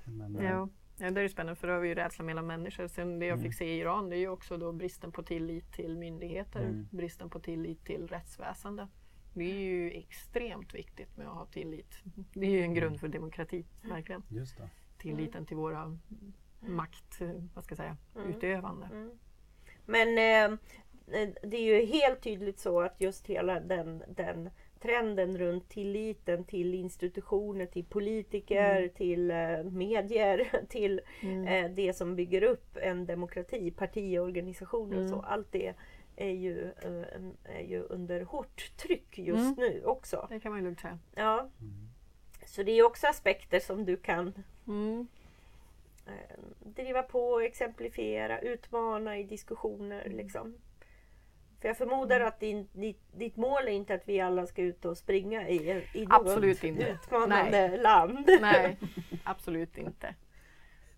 [0.06, 0.70] Men, eh, Ja.
[1.02, 2.88] Ja, det är ju spännande för då har vi ju rädsla mellan människor.
[2.88, 3.44] Sen det jag Mm.
[3.44, 6.88] fick se i Iran det är ju också då bristen på tillit till myndigheter, Mm.
[6.92, 8.88] bristen på tillit till rättsväsende.
[9.34, 11.96] Det är ju extremt viktigt med att ha tillit.
[12.34, 14.24] Det är ju en grund för demokrati, verkligen.
[14.30, 14.70] Just det.
[14.98, 15.98] Tilliten till våra
[16.60, 17.22] makt,
[17.54, 18.90] vad ska jag säga, utövande.
[19.86, 20.58] Men eh,
[21.44, 24.50] det är ju helt tydligt så att just hela den, den
[24.82, 31.02] trenden runt tilliten till institutioner, till politiker, till eh, medier, till
[31.48, 35.22] eh, det som bygger upp en demokrati, partiorganisationer och så.
[35.22, 35.74] Allt det
[36.16, 40.28] är ju, eh, är ju under hårt tryck just nu också.
[40.30, 41.00] Det kan man lugnt säga.
[41.16, 41.50] Ja.
[42.46, 44.34] Så det är också aspekter som du kan
[44.68, 45.08] Mm.
[46.08, 50.10] eh, driva på, exemplifiera, utmana i diskussioner.
[50.10, 50.54] Liksom.
[51.62, 54.86] För jag förmodar att din, ditt, ditt mål är inte att vi alla ska ut
[54.86, 56.90] och springa i, i något inte.
[56.90, 57.78] utmanande Nej.
[57.78, 58.30] land.
[58.42, 58.78] Nej,
[59.24, 60.16] absolut inte.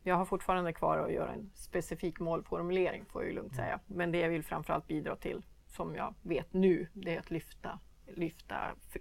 [0.04, 3.80] Jag har fortfarande kvar att göra en specifik målformulering får jag ju lugnt säga.
[3.88, 7.80] Men det jag vill framförallt bidra till, som jag vet nu, det är att lyfta,
[8.08, 8.56] lyfta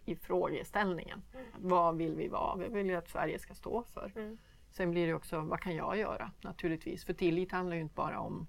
[0.04, 1.22] i frågeställningen.
[1.58, 2.56] Vad vill vi vara?
[2.56, 4.12] Vad vill vi att Sverige ska stå för?
[4.16, 4.38] Mm.
[4.70, 6.30] Sen blir det också, vad kan jag göra?
[6.40, 8.46] Naturligtvis, för tillit handlar ju inte bara om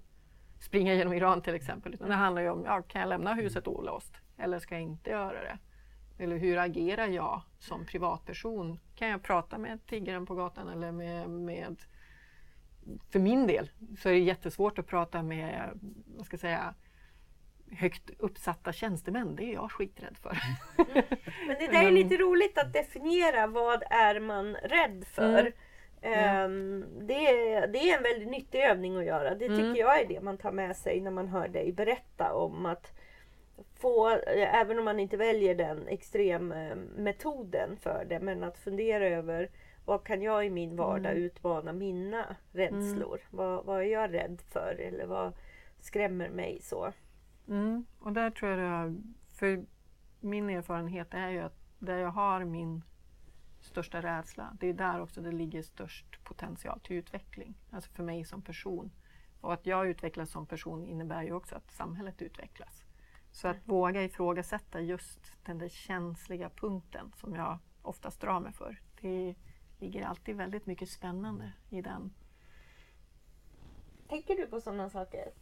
[0.64, 3.68] springa genom Iran till exempel, utan det handlar ju om, ja, kan jag lämna huset
[3.68, 4.14] olåst?
[4.38, 5.58] Eller ska jag inte göra det?
[6.18, 8.78] Eller hur agerar jag som privatperson?
[8.94, 11.76] Kan jag prata med tiggaren på gatan eller med, med
[13.10, 16.74] för min del så är det jättesvårt att prata med, vad ska jag säga,
[17.72, 19.36] högt uppsatta tjänstemän.
[19.36, 20.38] Det är jag skiträdd för.
[21.46, 25.40] Men det där är lite roligt att definiera vad är man rädd för.
[25.40, 25.52] Mm.
[26.04, 29.30] Ehm, det, är, det är en väldigt nyttig övning att göra.
[29.34, 29.76] Det tycker Mm.
[29.76, 32.92] jag är det man tar med sig när man hör dig berätta om att
[33.74, 39.50] få, eh, även om man inte väljer den extremmetoden för det, men att fundera över
[39.84, 41.22] vad kan jag i min vardag Mm.
[41.22, 43.20] utmana mina rädslor?
[43.30, 45.32] Vad, vad är jag rädd för eller vad
[45.80, 46.92] skrämmer mig så?
[47.48, 47.84] Mm.
[48.00, 49.02] Och där tror jag
[49.38, 49.64] för
[50.20, 52.82] min erfarenhet är ju att där jag har min
[53.64, 57.54] största rädsla, det är där också det ligger störst potential till utveckling.
[57.70, 58.90] Alltså för mig som person.
[59.40, 62.84] Och att jag utvecklas som person innebär ju också att samhället utvecklas.
[63.32, 68.80] Så att våga ifrågasätta just den där känsliga punkten som jag oftast drar mig för.
[69.00, 69.34] Det
[69.78, 72.12] ligger alltid väldigt mycket spännande i den.
[74.08, 75.32] Tänker du på sådana saker?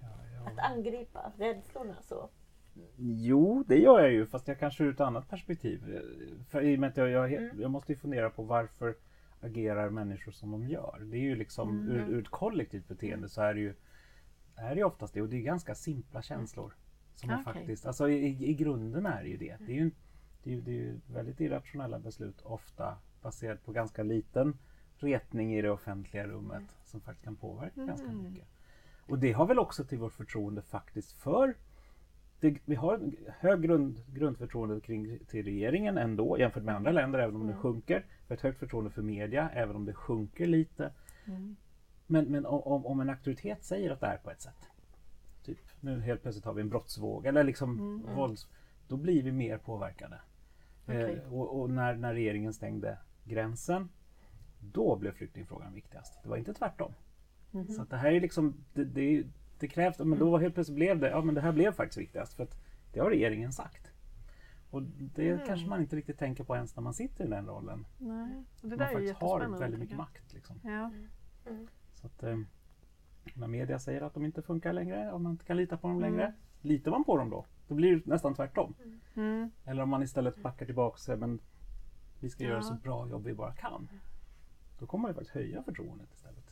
[0.00, 0.50] Ja, ja.
[0.50, 2.30] Att angripa rädslorna så?
[2.96, 6.00] Jo, det gör jag ju fast jag kanske ur ett annat perspektiv.
[6.48, 7.60] För i och med att jag, jag, Mm.
[7.60, 8.94] jag måste ju fundera på varför
[9.40, 11.00] agerar människor som de gör.
[11.10, 11.90] Det är ju liksom Mm.
[11.90, 13.74] ur, ur ett kollektivt beteende så är det ju
[14.56, 16.74] är det oftast det och det är ganska simpla känslor.
[17.14, 17.52] Som man Okej.
[17.54, 19.56] faktiskt, alltså i, i grunden är det ju det.
[19.66, 19.90] Det är ju,
[20.42, 24.58] det är, ju- det är ju väldigt irrationella beslut ofta baserat på ganska liten
[24.98, 28.22] retning i det offentliga rummet som faktiskt kan påverka ganska Mm.
[28.22, 28.48] mycket.
[29.08, 31.54] Och det har väl också till vårt förtroende faktiskt för
[32.40, 37.18] det, vi har en hög grund, grundförtroende kring, till regeringen ändå jämfört med andra länder
[37.18, 37.98] även om det sjunker.
[37.98, 40.90] Vi har ett högt förtroende för media även om det sjunker lite.
[41.24, 41.56] Mm.
[42.06, 44.68] Men, men om- om, en auktoritet säger att det är på ett sätt.
[45.44, 48.16] Typ nu helt plötsligt har vi en brottsvåg eller liksom Mm.
[48.16, 48.48] vålds...
[48.88, 50.20] Då blir vi mer påverkade.
[50.86, 51.22] Okej.
[51.26, 53.88] Eh, och och när, när regeringen stängde gränsen
[54.72, 56.22] då blev flyktingfrågan viktigast.
[56.22, 56.92] Det var inte tvärtom.
[57.50, 57.68] Mhm.
[57.68, 59.24] Så att det här är liksom, det, det,
[59.58, 62.34] det krävs, men då helt plötsligt blev det, ja men det här blev faktiskt viktigast
[62.34, 62.56] för att
[62.92, 63.92] det har regeringen sagt.
[64.70, 65.46] Och det Mm.
[65.46, 67.86] kanske man inte riktigt tänker på ens när man sitter i den rollen.
[67.98, 69.58] Nej, och det man där är ju faktiskt har jättespännande.
[69.58, 70.32] väldigt mycket makt.
[70.34, 70.60] Liksom.
[70.64, 70.90] Ja.
[71.94, 72.38] Så att, eh,
[73.34, 76.00] när media säger att de inte funkar längre, om man inte kan lita på dem
[76.00, 76.34] längre, Mm.
[76.60, 77.46] litar man på dem då?
[77.68, 78.74] Då blir det nästan tvärtom.
[79.16, 79.50] Mm.
[79.64, 81.40] Eller om man istället backar tillbaka och säger men
[82.20, 82.62] vi ska göra Ja.
[82.62, 83.88] så bra jobb vi bara kan.
[84.78, 86.44] Då kommer man ju faktiskt höja förtroendet istället.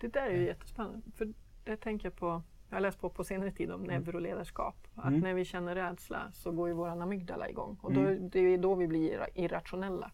[0.00, 1.00] Det där är ju jättespännande.
[1.14, 1.32] För
[1.70, 4.76] det tänker jag på, jag har läst på på senare tid om neuroledarskap.
[4.94, 5.20] Att Mm.
[5.20, 7.78] när vi känner rädsla så går ju våran amygdala igång.
[7.82, 8.30] Och då, Mm.
[8.30, 10.10] det är då vi blir irra- irrationella.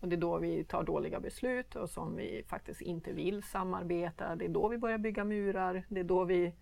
[0.00, 4.36] Och det är då vi tar dåliga beslut och som vi faktiskt inte vill samarbeta.
[4.36, 5.84] Det är då vi börjar bygga murar.
[5.88, 6.52] Det är då vi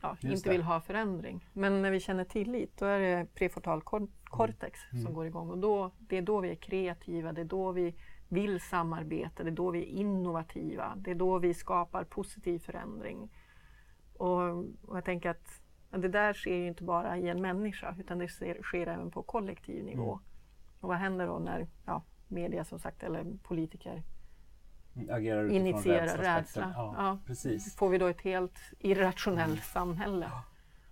[0.00, 1.48] ja, inte vill ha förändring.
[1.52, 5.04] Men när vi känner tillit, då är det prefrontal cor- cortex Mm.
[5.04, 5.50] som går igång.
[5.50, 7.94] Och då, det är då vi är kreativa, det är då vi
[8.28, 13.30] vill samarbeta, det är då vi är innovativa, det är då vi skapar positiv förändring.
[14.20, 18.18] Och, och jag tänker att det där sker ju inte bara i en människa utan
[18.18, 20.12] det sker, sker även på kollektiv nivå.
[20.12, 20.24] Mm.
[20.80, 24.02] Och vad händer då när ja, media som sagt eller politiker
[24.96, 26.38] Mm, Agerar initierar rädsla.
[26.38, 26.72] rädsla?
[26.76, 27.18] Ja, Ja.
[27.26, 27.76] precis.
[27.76, 29.60] får vi då ett helt irrationellt Mm.
[29.72, 30.30] samhälle.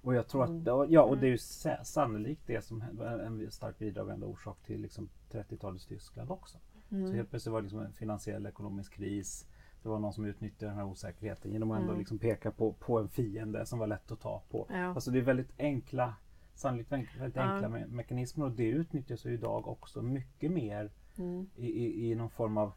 [0.03, 0.61] Och jag tror Mm.
[0.81, 4.59] att, ja och det är ju sa- sannolikt det som var en starkt bidragande orsak
[4.67, 6.59] till liksom 30-talets Tyskland också.
[6.91, 7.07] Mm.
[7.09, 9.47] Så helt plötsligt var det liksom en finansiell ekonomisk kris.
[9.83, 11.99] Det var någon som utnyttjade den här osäkerheten genom att ändå Mm.
[11.99, 14.67] liksom peka på, på en fiende som var lätt att ta på.
[14.71, 14.77] Ja.
[14.85, 16.15] Alltså det är väldigt enkla,
[16.55, 17.43] sannolikt väldigt väldigt Ja.
[17.43, 21.47] enkla me- mekanismer och det utnyttjas ju idag också mycket mer Mm.
[21.57, 22.73] i, i, i någon form av...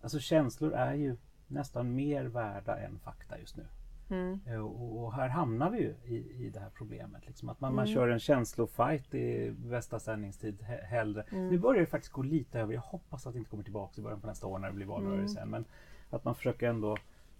[0.00, 3.66] Alltså känslor är ju nästan mer värda än fakta just nu.
[4.10, 4.40] Mm.
[4.46, 7.26] Eh, Och, och här hamnar vi ju i, i det här problemet.
[7.26, 7.94] Liksom att man, man Mm.
[7.94, 11.22] kör en känslofight i bästa sändningstid he- hellre.
[11.32, 11.48] Mm.
[11.48, 12.74] Nu börjar det faktiskt gå lite över.
[12.74, 14.86] Jag hoppas att det inte kommer tillbaka i början på nästa år när det blir
[14.86, 15.44] valrörelse.
[15.44, 15.64] Men
[16.10, 16.96] att man försöker ändå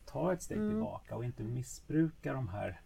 [0.07, 0.71] ta ett steg Mm.
[0.71, 2.81] tillbaka och inte missbruka de här.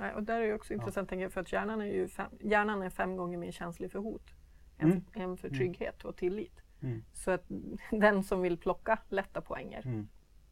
[0.00, 2.82] Nej, och där är det också intressant jag, för att hjärnan är ju fem, hjärnan
[2.82, 4.26] är fem gånger mer känslig för hot
[4.78, 5.02] än, Mm.
[5.14, 6.60] än för trygghet och tillit.
[6.82, 7.02] Mm.
[7.12, 7.44] Så att
[7.90, 10.08] den som vill plocka lätta poänger Mm.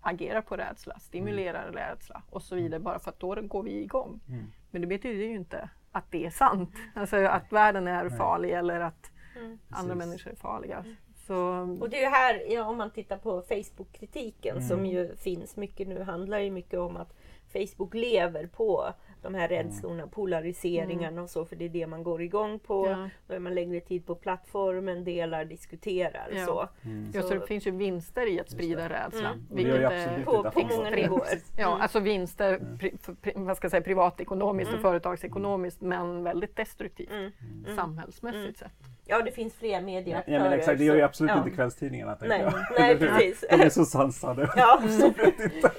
[0.06, 4.20] Agerar på rädsla, stimulerar rädsla och så vidare bara för att då går vi igång.
[4.28, 4.44] Mm.
[4.70, 6.70] Men det betyder ju inte att det är sant.
[6.94, 8.18] Alltså att världen är Nej.
[8.18, 9.58] farlig eller att Mm.
[9.70, 10.08] andra Precis.
[10.08, 10.84] människor är farliga.
[11.26, 11.36] Så,
[11.80, 14.68] Och det är ju här, ja, om man tittar på Facebook-kritiken Mm.
[14.68, 17.14] som ju finns mycket nu, handlar ju mycket om att
[17.52, 18.92] Facebook lever på
[19.26, 19.64] de här Mm.
[19.66, 22.86] rädslorna, polariseringarna och så, för det är det man går igång på.
[22.86, 23.08] ja.
[23.26, 26.28] Då är man längre tid på plattformen, delar, diskuterar.
[26.32, 26.44] Ja.
[26.46, 26.68] Så.
[26.84, 27.10] Mm.
[27.14, 29.28] Ja, så det finns ju vinster i att sprida rädsla.
[29.28, 29.46] Mm.
[29.50, 31.38] Vilket är- På- många nivåer.
[31.56, 31.80] Ja, Mm.
[31.80, 32.78] alltså vinster Mm.
[32.78, 34.82] pri, för, pri, vad ska jag säga, privatekonomiskt och Mm.
[34.90, 37.32] företagsekonomiskt men väldigt destruktivt Mm.
[37.64, 37.76] Mm.
[37.76, 38.54] samhällsmässigt Mm.
[38.54, 38.72] sett.
[39.08, 40.40] Ja, det finns fler Ja, medieaktörer.
[40.40, 41.38] men exakt, det gör ju så- absolut ja.
[41.38, 42.14] inte kvällstidningarna.
[42.14, 42.78] tänker Nej, jag.
[42.78, 43.44] nej, precis.
[43.50, 44.50] De är så sansade.
[44.56, 45.70] Ja, Absolut inte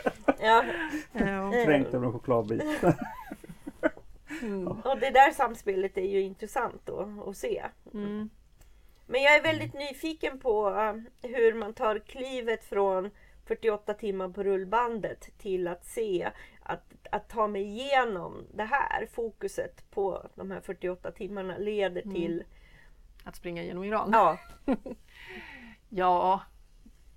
[0.41, 0.63] ja.
[1.13, 1.51] Ja.
[1.65, 2.63] kränkt av en chokladbit.
[4.41, 4.67] Mm.
[4.67, 7.65] Och det där samspelet är ju intressant då att se.
[7.93, 8.29] Mm.
[9.05, 13.11] Men jag är väldigt nyfiken på eh, hur man tar klivet från
[13.45, 16.31] 48 timmar på rullbandet till att se,
[16.63, 19.05] att, att ta mig igenom det här.
[19.13, 22.15] Fokuset på de här 48 timmarna leder Mm.
[22.15, 22.43] till...
[23.23, 24.09] Att springa genom Iran.
[24.13, 24.37] Ja,
[25.89, 26.41] Ja,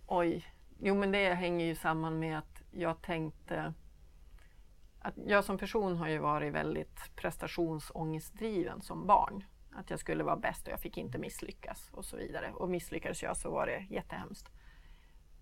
[0.07, 0.47] oj.
[0.79, 3.75] Jo men det hänger ju samman med att jag tänkte
[5.03, 9.45] att jag som person har ju varit väldigt prestationsångestdriven som barn.
[9.73, 12.53] Att jag skulle vara bäst och jag fick inte misslyckas och så vidare.
[12.55, 14.49] Och misslyckades jag så var det jättehemskt.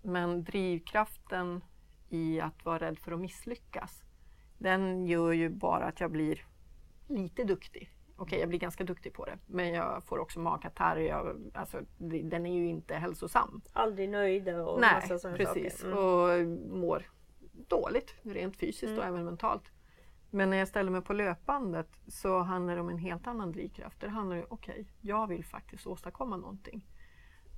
[0.01, 1.61] Men drivkraften
[2.09, 4.03] i att vara rädd för att misslyckas,
[4.57, 6.45] den gör ju bara att jag blir
[7.07, 7.91] lite duktig.
[8.15, 10.97] Okej, jag blir ganska duktig på det, men jag får också magkatarr.
[10.97, 13.61] Jag, alltså, den är ju inte hälsosam.
[13.73, 15.79] aldrig nöjda och Nej, massa sådana precis.
[15.79, 15.91] saker.
[15.91, 15.97] Mm.
[15.97, 17.05] Och mår
[17.67, 19.13] dåligt, rent fysiskt och Mm.
[19.13, 19.71] även mentalt.
[20.31, 23.99] Men när jag ställer mig på löpbandet så handlar det om en helt annan drivkraft.
[23.99, 26.85] Det handlar om, okej, jag vill faktiskt åstadkomma någonting.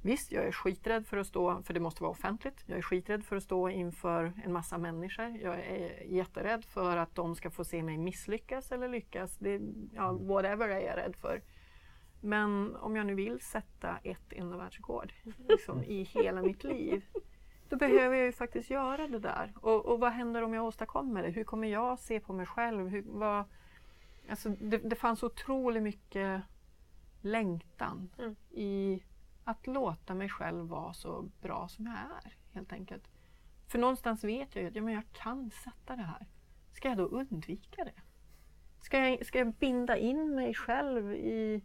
[0.03, 2.63] Visst, jag är skiträdd för att stå, för det måste vara offentligt.
[2.65, 5.37] Jag är skiträdd för att stå inför en massa människor.
[5.41, 9.37] Jag är jätterädd för att de ska få se mig misslyckas eller lyckas.
[9.37, 9.61] Det,
[9.93, 11.41] ja, whatever är jag rädd för.
[12.21, 15.13] Men om jag nu vill sätta ett enda världsrekord
[15.49, 17.05] liksom, i hela mitt liv,
[17.71, 19.53] då behöver jag ju faktiskt göra det där.
[19.55, 21.29] Och, och vad händer om jag åstadkommer det?
[21.29, 22.87] Hur kommer jag se på mig själv?
[22.87, 23.45] Hur, vad,
[24.29, 26.41] alltså, det, det fanns otroligt mycket
[27.21, 28.35] längtan Mm.
[28.49, 29.03] i
[29.43, 33.07] att låta mig själv vara så bra som jag är, helt enkelt.
[33.67, 36.27] För någonstans vet jag ju att ja, men jag kan sätta det här.
[36.73, 38.01] Ska jag då undvika det?
[38.81, 41.63] Ska jag, ska jag binda in mig själv i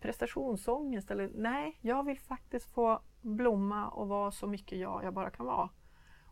[0.00, 1.10] prestationsångest?
[1.10, 5.46] Eller, nej, jag vill faktiskt få blomma och vara så mycket jag jag bara kan
[5.46, 5.68] vara.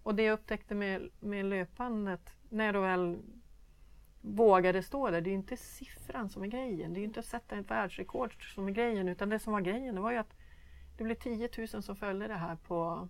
[0.03, 3.19] Och det jag upptäckte med, med löpandet, när jag då väl
[4.21, 6.93] vågade stå där, det är ju inte siffran som är grejen.
[6.93, 9.61] Det är ju inte att sätta ett världsrekord som är grejen, utan det som var
[9.61, 10.37] grejen det var ju att
[10.99, 13.09] det blev 10 000 som följde det här på,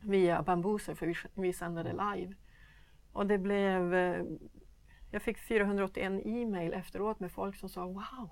[0.00, 2.34] via Bambuser, för vi, vi sände det live.
[3.12, 3.94] Och det blev...
[3.94, 4.24] Eh,
[5.10, 8.30] jag fick 481 e-mail efteråt med folk som sa Wow!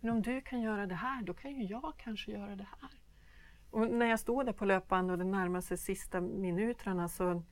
[0.00, 2.99] Men om du kan göra det här, då kan ju jag kanske göra det här.
[3.70, 7.42] Och när jag stod där på löpband och det närmade sig sista minuterna så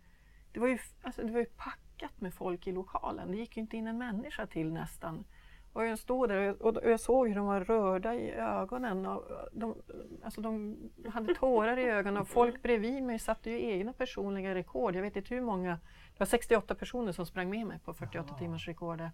[0.53, 3.31] det var, ju, alltså, det var ju packat med folk i lokalen.
[3.31, 5.25] Det gick ju inte in en människa till nästan.
[5.73, 9.07] Och jag stod där och, jag såg hur de var rörda i ögonen.
[9.07, 9.75] Och de,
[10.23, 10.77] alltså de
[11.09, 14.97] hade tårar i ögonen och folk bredvid mig satte ju egna personliga rekord.
[14.97, 15.71] Jag vet inte hur många.
[16.13, 19.13] Det var 68 personer som sprang med mig på 48 timmars rekordet.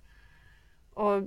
[0.95, 1.23] Och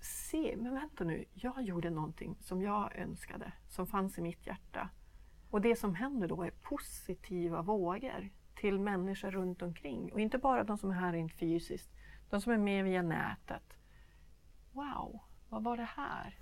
[0.00, 4.88] se, men vänta nu, jag gjorde någonting som jag önskade, som fanns i mitt hjärta.
[5.50, 10.12] Och det som händer då är positiva vågor till människor runt omkring.
[10.12, 11.90] Och inte bara de som är här rent fysiskt,
[12.30, 13.76] de som är med via nätet.
[14.72, 16.38] Wow, vad var det här?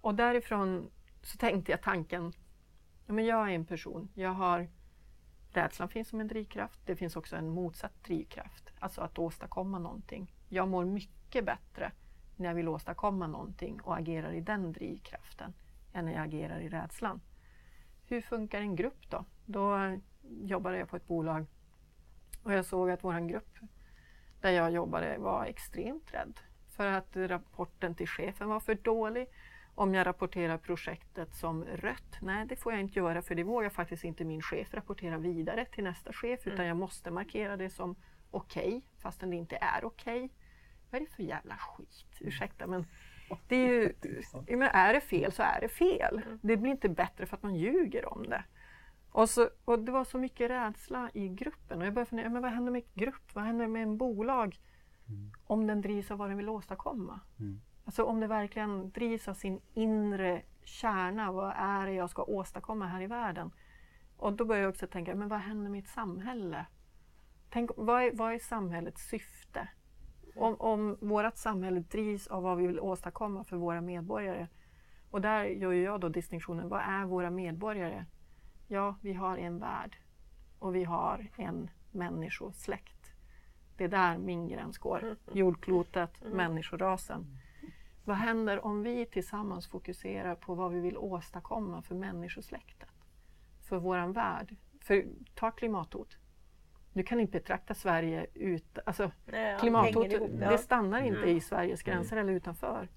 [0.00, 0.90] Och därifrån
[1.22, 2.32] så tänkte jag tanken,
[3.06, 4.68] ja, men jag är en person, jag har
[5.52, 6.80] Rädslan finns som en drivkraft.
[6.86, 10.34] Det finns också en motsatt drivkraft, alltså att åstadkomma någonting.
[10.48, 11.92] Jag mår mycket bättre
[12.42, 15.54] när jag vill åstadkomma någonting och agerar i den drivkraften
[15.92, 17.20] än när jag agerar i rädslan.
[18.06, 19.24] Hur funkar en grupp då?
[19.46, 21.46] Då jobbade jag på ett bolag
[22.42, 23.58] och jag såg att vår grupp
[24.40, 26.40] där jag jobbade var extremt rädd
[26.76, 29.28] för att rapporten till chefen var för dålig.
[29.74, 33.68] Om jag rapporterar projektet som rött, nej det får jag inte göra för det vågar
[33.70, 36.66] faktiskt inte min chef rapportera vidare till nästa chef utan Mm.
[36.68, 37.96] jag måste markera det som
[38.30, 40.30] okej fastän det inte är okej.
[40.92, 42.04] Vad är det för jävla skit?
[42.20, 42.86] Ursäkta men
[43.48, 43.92] det är ju,
[44.46, 46.22] Det är det fel så är det fel.
[46.26, 46.38] Mm.
[46.42, 48.44] Det blir inte bättre för att man ljuger om det.
[49.10, 52.42] Och, så, och det var så mycket rädsla i gruppen och jag började fundera, men
[52.42, 53.34] vad händer med grupp?
[53.34, 54.60] Vad händer med en bolag
[55.08, 55.32] Mm.
[55.46, 57.20] om den drivs av vad den vill åstadkomma?
[57.38, 57.60] Mm.
[57.84, 62.86] Alltså om det verkligen drivs av sin inre kärna, vad är det jag ska åstadkomma
[62.86, 63.50] här i världen?
[64.16, 66.66] Och då börjar jag också tänka, men vad händer med ett samhälle?
[67.50, 69.68] Tänk, vad, är, vad är samhällets syfte?
[70.34, 74.48] Om, om vårt samhälle drivs av vad vi vill åstadkomma för våra medborgare.
[75.10, 78.04] Och där gör jag då distinktionen, vad är våra medborgare?
[78.68, 79.96] Ja, vi har en värld
[80.58, 83.12] och vi har en människosläkt.
[83.76, 85.16] Det är där min gräns går.
[85.32, 87.26] Jordklotet, människorasen.
[88.04, 92.88] Vad händer om vi tillsammans fokuserar på vad vi vill åstadkomma för människosläktet?
[93.68, 94.56] För våran värld?
[94.80, 96.18] För, ta klimathot.
[96.92, 98.78] Du kan inte betrakta Sverige ut...
[98.86, 100.50] Alltså, Nej, klimathotet ihop, ja.
[100.50, 101.36] det stannar inte Mm.
[101.36, 102.88] i Sveriges gränser eller utanför.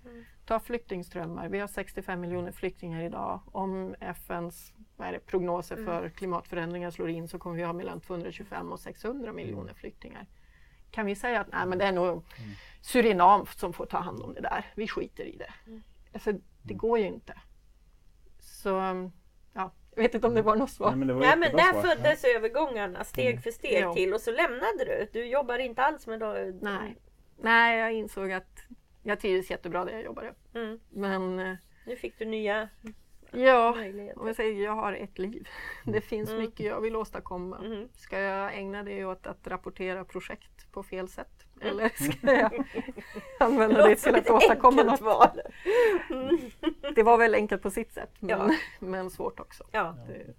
[0.46, 1.50] Ta flyktingströmmar.
[1.50, 3.40] Vi har 65 miljoner flyktingar idag.
[3.52, 8.02] Om FNs vad är det, prognoser för klimatförändringar slår in så kommer vi ha mellan
[8.02, 10.26] 225 och 600 miljoner flyktingar.
[10.92, 12.24] Kan vi säga att nej, men det är nog
[12.82, 14.66] Surinam som får ta hand om det där.
[14.76, 15.54] Vi skiter i det.
[16.14, 17.34] Alltså, det går ju inte.
[18.40, 18.80] Så
[19.96, 20.90] jag vet inte om det var något svar.
[20.90, 21.82] Nej, men det var Nej men där svar.
[21.82, 23.94] föddes övergångarna steg för steg Ja.
[23.94, 25.08] till och så lämnade du.
[25.14, 26.36] Du jobbar inte alls med då.
[26.62, 26.96] Nej.
[27.42, 28.60] nej, jag insåg att
[29.04, 30.34] jag trivdes jättebra där jag jobbade.
[30.56, 30.80] Mm.
[30.90, 31.36] Men
[31.86, 32.70] Nu fick du nya
[33.32, 34.22] ja, möjligheter.
[34.22, 35.48] om jag säger jag har ett liv.
[35.86, 36.42] Det finns Mm.
[36.42, 37.60] mycket jag vill åstadkomma.
[37.62, 37.90] Mhm.
[37.94, 41.45] Ska jag ägna det åt att rapportera projekt på fel sätt?
[41.62, 41.68] Mm.
[41.80, 42.66] Eller ska jag
[43.40, 45.02] använda det till att åstadkomma något?
[45.02, 45.42] val.
[46.96, 48.50] Det var väl enkelt på sitt sätt, men, Ja.
[48.80, 49.64] men svårt också.
[49.72, 49.98] Ja.
[50.08, 50.34] Det,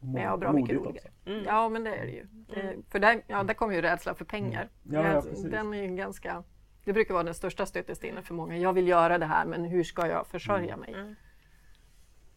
[0.00, 1.10] men jag har bra mycket roligare.
[1.26, 1.44] Mm.
[1.44, 2.24] Ja, men det är det ju.
[2.32, 4.68] Det, för där, ja, där kommer ju rädsla för pengar.
[4.82, 5.42] Ja, ja, precis.
[5.44, 6.42] den är ju ganska,
[6.84, 8.58] det brukar vara den största stötestenen för många.
[8.58, 10.92] Jag vill göra det här, men hur ska jag försörja mig?
[10.94, 11.14] Mm.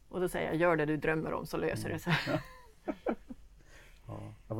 [0.09, 2.13] Och då säger jag, gör det du drömmer om så löser det sig.
[4.07, 4.55] Ja,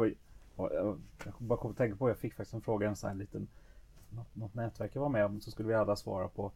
[0.74, 1.00] jag,
[1.38, 3.48] bara kom att tänka på, jag fick faktiskt en fråga, en sån här liten,
[4.10, 6.52] något, något nätverk jag var med om, så skulle vi alla svara på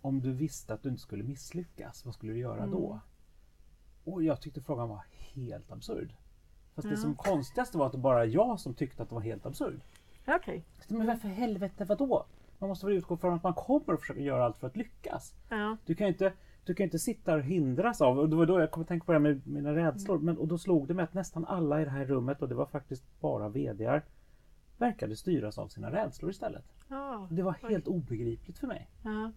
[0.00, 2.86] om du visste att du inte skulle misslyckas, vad skulle du göra då?
[2.90, 3.00] Mm.
[4.04, 5.02] Och jag tyckte frågan var
[5.34, 6.14] helt absurd.
[6.74, 7.00] Fast det Ja.
[7.00, 9.80] som konstigaste var att det bara jag som tyckte att det var helt absurd.
[10.26, 10.64] Okej.
[10.88, 12.26] Men varför helvete, vadå?
[12.58, 15.34] Man måste väl utgå från att man kommer att försöka göra allt för att lyckas.
[15.48, 15.76] Ja.
[15.86, 16.32] Du kan ju inte,
[16.66, 18.88] du kan ju inte sitta och hindras av, och det var då jag kom att
[18.88, 20.26] tänka på det här med mina rädslor, Mm.
[20.26, 22.54] men, och då slog det mig att nästan alla i det här rummet, och det
[22.54, 24.02] var faktiskt bara VDR,
[24.78, 26.64] verkade styras av sina rädslor istället.
[26.88, 27.28] Ja.
[27.30, 28.90] Det var helt obegripligt för mig.
[29.04, 29.32] ja.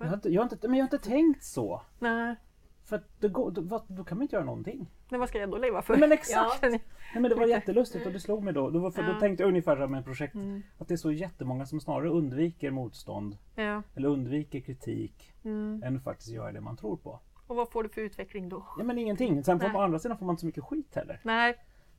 [0.00, 1.82] Jag har inte, jag har inte, men jag har inte tänkt så.
[1.98, 2.36] Nej.
[2.84, 4.90] För att det går, då, då kan man inte göra någonting.
[5.08, 5.92] Men vad ska jag då leva för?
[5.94, 6.58] Nej, men exakt!
[6.62, 6.68] Ja.
[6.68, 6.80] Nej,
[7.14, 8.70] men det var jättelustigt och det slog mig då.
[8.70, 9.20] Då, var, för, då Ja.
[9.20, 10.62] tänkte jag ungefär som med projekt, Mm.
[10.78, 13.82] att det är så jättemånga som snarare undviker motstånd Ja.
[13.94, 15.82] eller undviker kritik Mm.
[15.84, 17.20] än faktiskt gör det man tror på.
[17.46, 18.66] Och vad får du för utveckling då?
[18.78, 19.44] Ja men ingenting.
[19.44, 19.72] Sen får Nej.
[19.72, 21.20] man, å andra sidan får man inte så mycket skit heller.
[21.24, 21.56] Nej,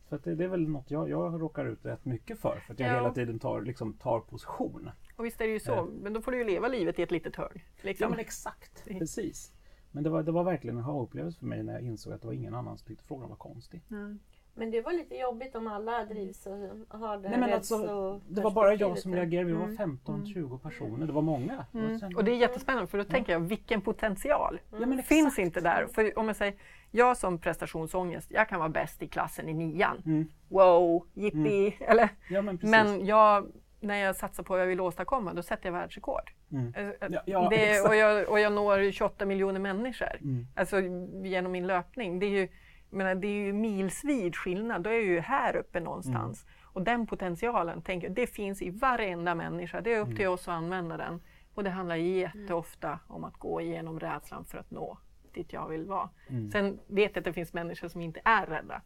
[0.10, 2.60] Så att det, det är väl något jag, jag råkar ut rätt mycket för.
[2.66, 2.94] För att jag Ja.
[2.94, 4.90] hela tiden tar, liksom, tar position.
[5.16, 5.72] och visst är det ju så.
[5.72, 5.88] Ja.
[6.02, 7.60] Men då får du ju leva livet i ett litet hörn.
[7.82, 8.04] Liksom.
[8.04, 9.52] Ja men exakt, precis.
[9.98, 12.28] Men det var, det var verkligen en aha-upplevelse för mig när jag insåg att det
[12.28, 13.82] var ingen annan som tyckte frågan var konstig.
[13.88, 14.16] Nej.
[14.54, 18.42] Men det var lite jobbigt om alla drivs och har det Nej men alltså, det
[18.42, 19.46] var bara jag som reagerade.
[19.48, 20.00] Vi var Mm.
[20.06, 21.08] 15-20 personer.
[21.08, 21.66] Det var många.
[21.74, 22.00] Mm.
[22.00, 25.08] sen- Och det är jättespännande för då tänker jag vilken potential ja, men exakt.
[25.08, 25.88] finns inte där.
[25.94, 26.56] För om jag säger,
[26.92, 30.02] jag som prestationsångest, jag kan vara bäst i klassen i nian.
[30.06, 30.28] Mm.
[30.50, 31.78] Wow, jippi!
[31.80, 33.48] Eller, Ja men men jag,
[33.80, 36.32] när jag satsar på vad jag vill åstadkomma, då sätter jag världsrekord.
[36.52, 36.74] Mm.
[36.76, 40.16] Eh, Ja, ja, det, och, jag, och jag når 28 miljoner människor.
[40.22, 40.48] Mm.
[40.56, 40.80] Alltså
[41.24, 42.20] genom min löpning.
[42.20, 42.48] Det är ju,
[42.90, 44.84] menar, det är ju milsvid skillnad.
[44.84, 46.44] Då är jag ju här uppe någonstans.
[46.44, 46.54] Mm.
[46.74, 49.82] Och den potentialen, tänker jag, det finns i varenda människa.
[49.82, 50.34] Det är upp till Mm.
[50.34, 51.22] oss att använda den.
[51.54, 54.98] Och det handlar jätteofta om att gå igenom rädslan för att nå
[55.34, 56.10] dit jag vill vara.
[56.30, 56.52] Mm.
[56.52, 58.82] Sen vet jag att det finns människor som inte är rädda.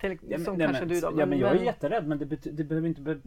[0.00, 1.12] Till, Ja, men, som nej, kanske men, du då.
[1.16, 3.20] Ja men jag är jätterädd men det, bety- det behöver inte be-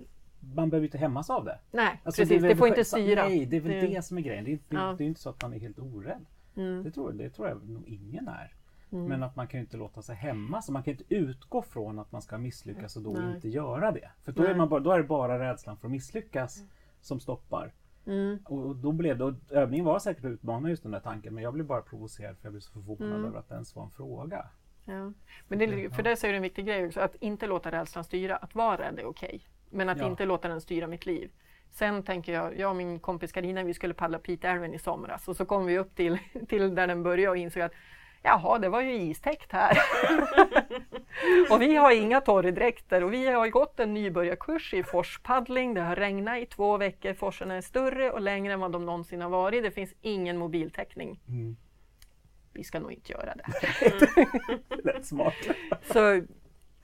[0.56, 1.60] man behöver inte hämmas av det.
[1.72, 2.38] Nej, Alltså, precis.
[2.38, 3.24] är Det, väl- får inte styra.
[3.28, 4.44] Nej, det är väl Det- det, som är grejen.
[4.44, 4.96] Det är, inte- det, Ja.
[4.98, 6.26] det är inte så att man är helt orädd.
[6.56, 6.84] Mm.
[6.84, 8.54] Det, tror, det tror jag nog ingen är.
[8.92, 9.06] Mm.
[9.06, 10.70] Men att man kan ju inte låta sig hämmas.
[10.70, 13.36] Man kan inte utgå från att man ska misslyckas och då Nej.
[13.36, 14.10] inte göra det.
[14.24, 16.64] För då är, man bara, då är det bara rädslan för att misslyckas
[17.02, 17.72] som stoppar.
[18.06, 18.38] Mm.
[18.46, 21.44] Och då blev det, och övningen var säkert att utmana just den där tanken men
[21.44, 23.26] jag blev bara provocerad för jag blev så förvånad Mm.
[23.26, 24.46] över att det ens var en fråga.
[24.86, 25.12] Ja.
[25.48, 28.36] Men det, för det säger du en viktig grej också, att inte låta rädslan styra.
[28.36, 29.42] Att vara rädd är okej,
[29.74, 30.06] men att Ja.
[30.06, 31.32] inte låta den styra mitt liv.
[31.72, 35.36] Sen tänker jag, jag och min kompis Karina, vi skulle paddla Piteälven i somras och
[35.36, 36.18] så kom vi upp till,
[36.48, 37.74] till där den började och insåg att
[38.26, 39.78] Jaha, det var ju istäckt här.
[41.52, 45.74] och vi har inga torrdräkter och vi har gått en nybörjarkurs i forspaddling.
[45.74, 47.14] Det har regnat i två veckor.
[47.14, 49.64] Forsarna är större och längre än vad de någonsin har varit.
[49.64, 51.20] Det finns ingen mobiltäckning.
[51.28, 51.56] Mm.
[52.54, 54.84] Vi ska nog inte göra det här.
[54.84, 55.36] Lätt smart.
[55.94, 56.22] Så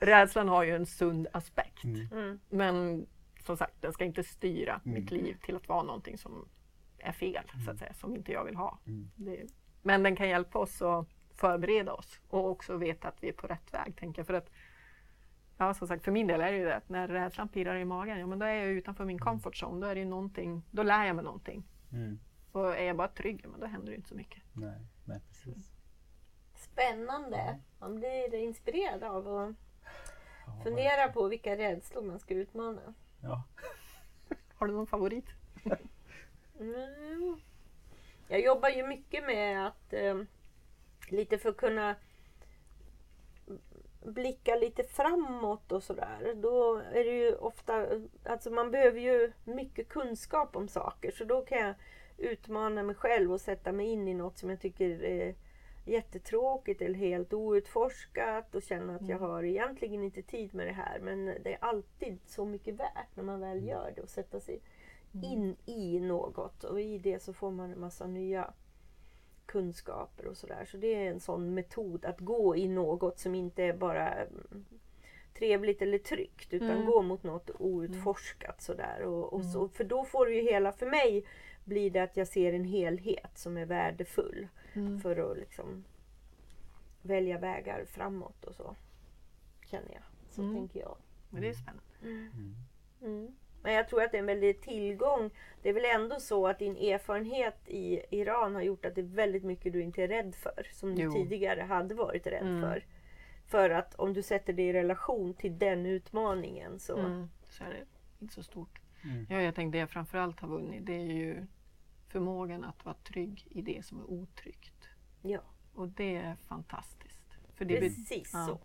[0.00, 1.84] rädslan har ju en sund aspekt.
[1.84, 2.08] Mm.
[2.12, 2.40] Mm.
[2.48, 3.06] Men
[3.40, 5.00] som sagt, den ska inte styra Mm.
[5.00, 6.48] mitt liv till att vara någonting som
[6.98, 8.78] är fel, så att säga, som inte jag vill ha.
[8.86, 9.10] Mm.
[9.16, 9.46] Det,
[9.82, 13.46] men den kan hjälpa oss att förbereda oss och också veta att vi är på
[13.46, 13.96] rätt väg.
[13.96, 14.26] Tänker jag.
[14.26, 14.50] För att
[15.62, 17.84] Ja, som sagt, för min del är det ju det att när rädslan pirrar i
[17.84, 19.80] magen, ja men då är jag utanför min comfort zone.
[19.80, 21.64] Då är det någonting, då lär jag mig någonting.
[21.92, 22.18] Mm.
[22.52, 24.42] Och är jag bara trygg, men då händer det ju inte så mycket.
[24.52, 25.72] Nej, nej, precis.
[26.54, 27.58] Spännande.
[27.78, 29.54] Man blir inspirerad av att
[30.64, 32.94] fundera på vilka rädslor man ska utmana.
[33.22, 33.42] Ja.
[34.54, 35.26] Har du någon favorit?
[36.60, 37.40] Mm.
[38.28, 40.22] Jag jobbar ju mycket med att eh,
[41.08, 41.96] lite för att kunna
[44.04, 46.34] blicka lite framåt och sådär.
[46.34, 47.86] Då är det ju ofta,
[48.24, 51.74] alltså man behöver ju mycket kunskap om saker så då kan jag
[52.16, 55.34] utmana mig själv och sätta mig in i något som jag tycker är
[55.90, 61.00] jättetråkigt eller helt outforskat och känna att jag har egentligen inte tid med det här.
[61.00, 64.60] Men det är alltid så mycket värt när man väl gör det och sätta sig
[65.22, 66.64] in i något.
[66.64, 68.52] Och i det så får man en massa nya
[69.46, 70.64] kunskaper och sådär.
[70.64, 74.64] Så det är en sån metod att gå i något som inte är bara mm,
[75.34, 76.86] trevligt eller tryggt utan Mm.
[76.86, 79.02] gå mot något outforskat sådär.
[79.02, 81.24] Och, och så, för då får det ju hela, för mig
[81.64, 85.00] blir det att jag ser en helhet som är värdefull Mm.
[85.00, 85.84] för att liksom
[87.02, 88.76] välja vägar framåt och så.
[89.66, 90.02] Känner jag.
[90.28, 90.54] Så Mm.
[90.54, 90.96] tänker jag.
[91.30, 91.82] Men det är spännande.
[93.02, 93.36] Mm.
[93.62, 95.30] Men jag tror att det är en väldig tillgång.
[95.62, 99.14] Det är väl ändå så att din erfarenhet i Iran har gjort att det är
[99.16, 100.66] väldigt mycket du inte är rädd för.
[100.72, 101.12] Som du Jo.
[101.12, 102.60] tidigare hade varit rädd Mm.
[102.60, 102.84] för.
[103.46, 106.96] För att om du sätter det i relation till den utmaningen så...
[106.98, 107.30] Mm.
[107.48, 107.84] Så är det
[108.20, 108.80] inte så stort.
[109.04, 109.26] Mm.
[109.30, 111.46] Ja, jag tänkte det jag framförallt har vunnit det är ju
[112.10, 114.88] förmågan att vara trygg i det som är otryggt.
[115.22, 115.40] Ja,
[115.74, 117.38] Och det är fantastiskt.
[117.54, 118.46] För det precis ja.
[118.46, 118.58] så.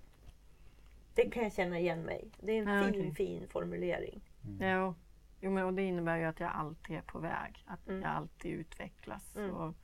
[1.13, 2.31] Det kan jag känna igen mig.
[2.39, 3.15] Det är en Ja, fin, okej.
[3.15, 4.21] fin formulering.
[4.59, 4.95] Ja,
[5.41, 7.63] jo, men och det innebär ju att jag alltid är på väg.
[7.67, 8.01] Att Mm.
[8.01, 9.35] jag alltid utvecklas.
[9.35, 9.51] Mm.
[9.51, 9.75] Och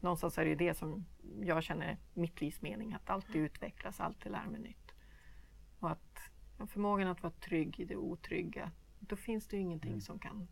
[0.00, 1.04] någonstans är det ju det som
[1.42, 2.94] jag känner mitt livs mening.
[2.94, 4.92] Att alltid utvecklas, alltid lära mig nytt.
[5.80, 6.18] Och att
[6.68, 8.70] förmågan att vara trygg i det otrygga.
[8.98, 10.00] Då finns det ju ingenting Mm.
[10.00, 10.48] som kan...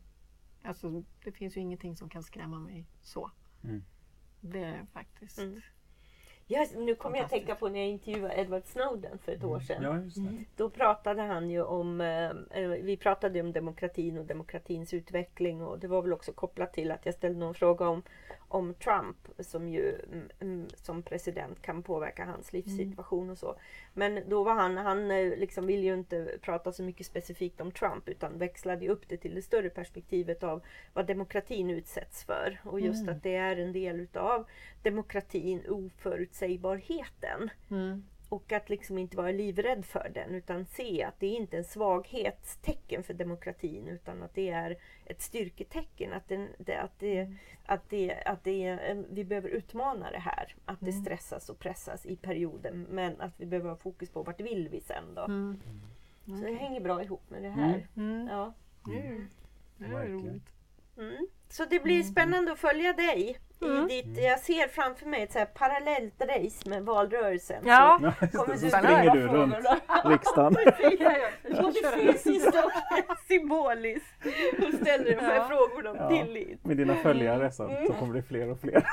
[0.68, 3.30] Alltså, det finns ju ingenting som kan skrämma mig så.
[3.64, 3.84] Mm.
[4.40, 5.38] Det är faktiskt...
[5.38, 5.60] Mm.
[6.46, 9.60] Ja, nu kommer jag att tänka på när jag intervjuade Edward Snowden för ett år
[9.60, 9.82] sedan.
[9.82, 10.44] Ja, just det.
[10.56, 15.78] Då pratade han ju om, eh, eh, vi pratade om demokratin och demokratins utveckling och
[15.78, 18.02] det var väl också kopplat till att jag ställde någon fråga om,
[18.49, 23.55] om Trump som ju mm, mm, som president kan påverka hans livssituation och så.
[23.94, 27.72] Men då var han, han eh, liksom ville ju inte prata så mycket specifikt om
[27.72, 32.61] Trump utan växlade upp det till det större perspektivet av vad demokratin utsätts för.
[32.64, 33.16] Och just Mm.
[33.16, 34.46] att det är en del utav
[34.82, 37.51] demokratin, oförutsägbarheten.
[37.70, 38.05] Mm.
[38.28, 41.58] Och att liksom inte vara livrädd för den utan se att det är inte är
[41.58, 46.12] en svaghetstecken för demokratin utan att det är ett styrketecken.
[46.12, 47.28] Att, den, det, att, det,
[47.66, 48.78] att, det, att det
[49.10, 50.54] vi behöver utmana det här.
[50.64, 51.02] Att det Mm.
[51.04, 54.80] stressas och pressas i perioden men att vi behöver ha fokus på vart vill vi
[54.80, 55.24] sen då.
[55.24, 55.60] Mm.
[56.26, 57.86] Så det hänger bra ihop med det här.
[57.96, 58.28] Mm.
[58.30, 58.52] Ja.
[58.86, 59.28] Mm.
[59.76, 60.42] Det är roligt.
[60.99, 61.26] Mm.
[61.51, 63.38] Så det blir spännande att följa dig.
[63.62, 63.90] Mm.
[63.90, 67.62] I ditt, jag ser framför mig ett så här parallellt race med valrörelsen.
[67.66, 68.12] Ja.
[68.20, 68.59] Så kommer det.
[68.59, 69.55] Så du springer du runt
[70.05, 70.55] riksdagen.
[71.62, 72.46] Både fysiskt
[73.09, 74.07] och symboliskt.
[74.68, 75.49] Och ställer de här Ja.
[75.49, 76.09] frågorna om Ja.
[76.24, 76.64] tillit.
[76.66, 77.86] Med dina följare så, Mm.
[77.86, 78.86] så kommer det fler och fler.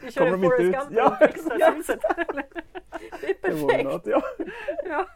[0.00, 0.78] Vi kör Kommer en Forrest?
[0.78, 2.00] Gump Ja, runt riksdagshuset.
[3.20, 3.84] Det är Det perfekt.
[3.84, 4.22] något, ja.
[4.84, 5.06] ja.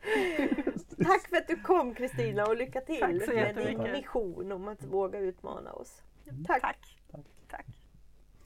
[1.04, 5.18] Tack för att du kom Kristina och lycka till med din mission om att våga
[5.18, 6.02] utmana oss.
[6.46, 6.60] Tack.
[6.60, 6.78] Tack.
[7.48, 7.66] Tack.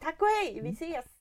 [0.00, 1.13] Tack och hej, vi ses!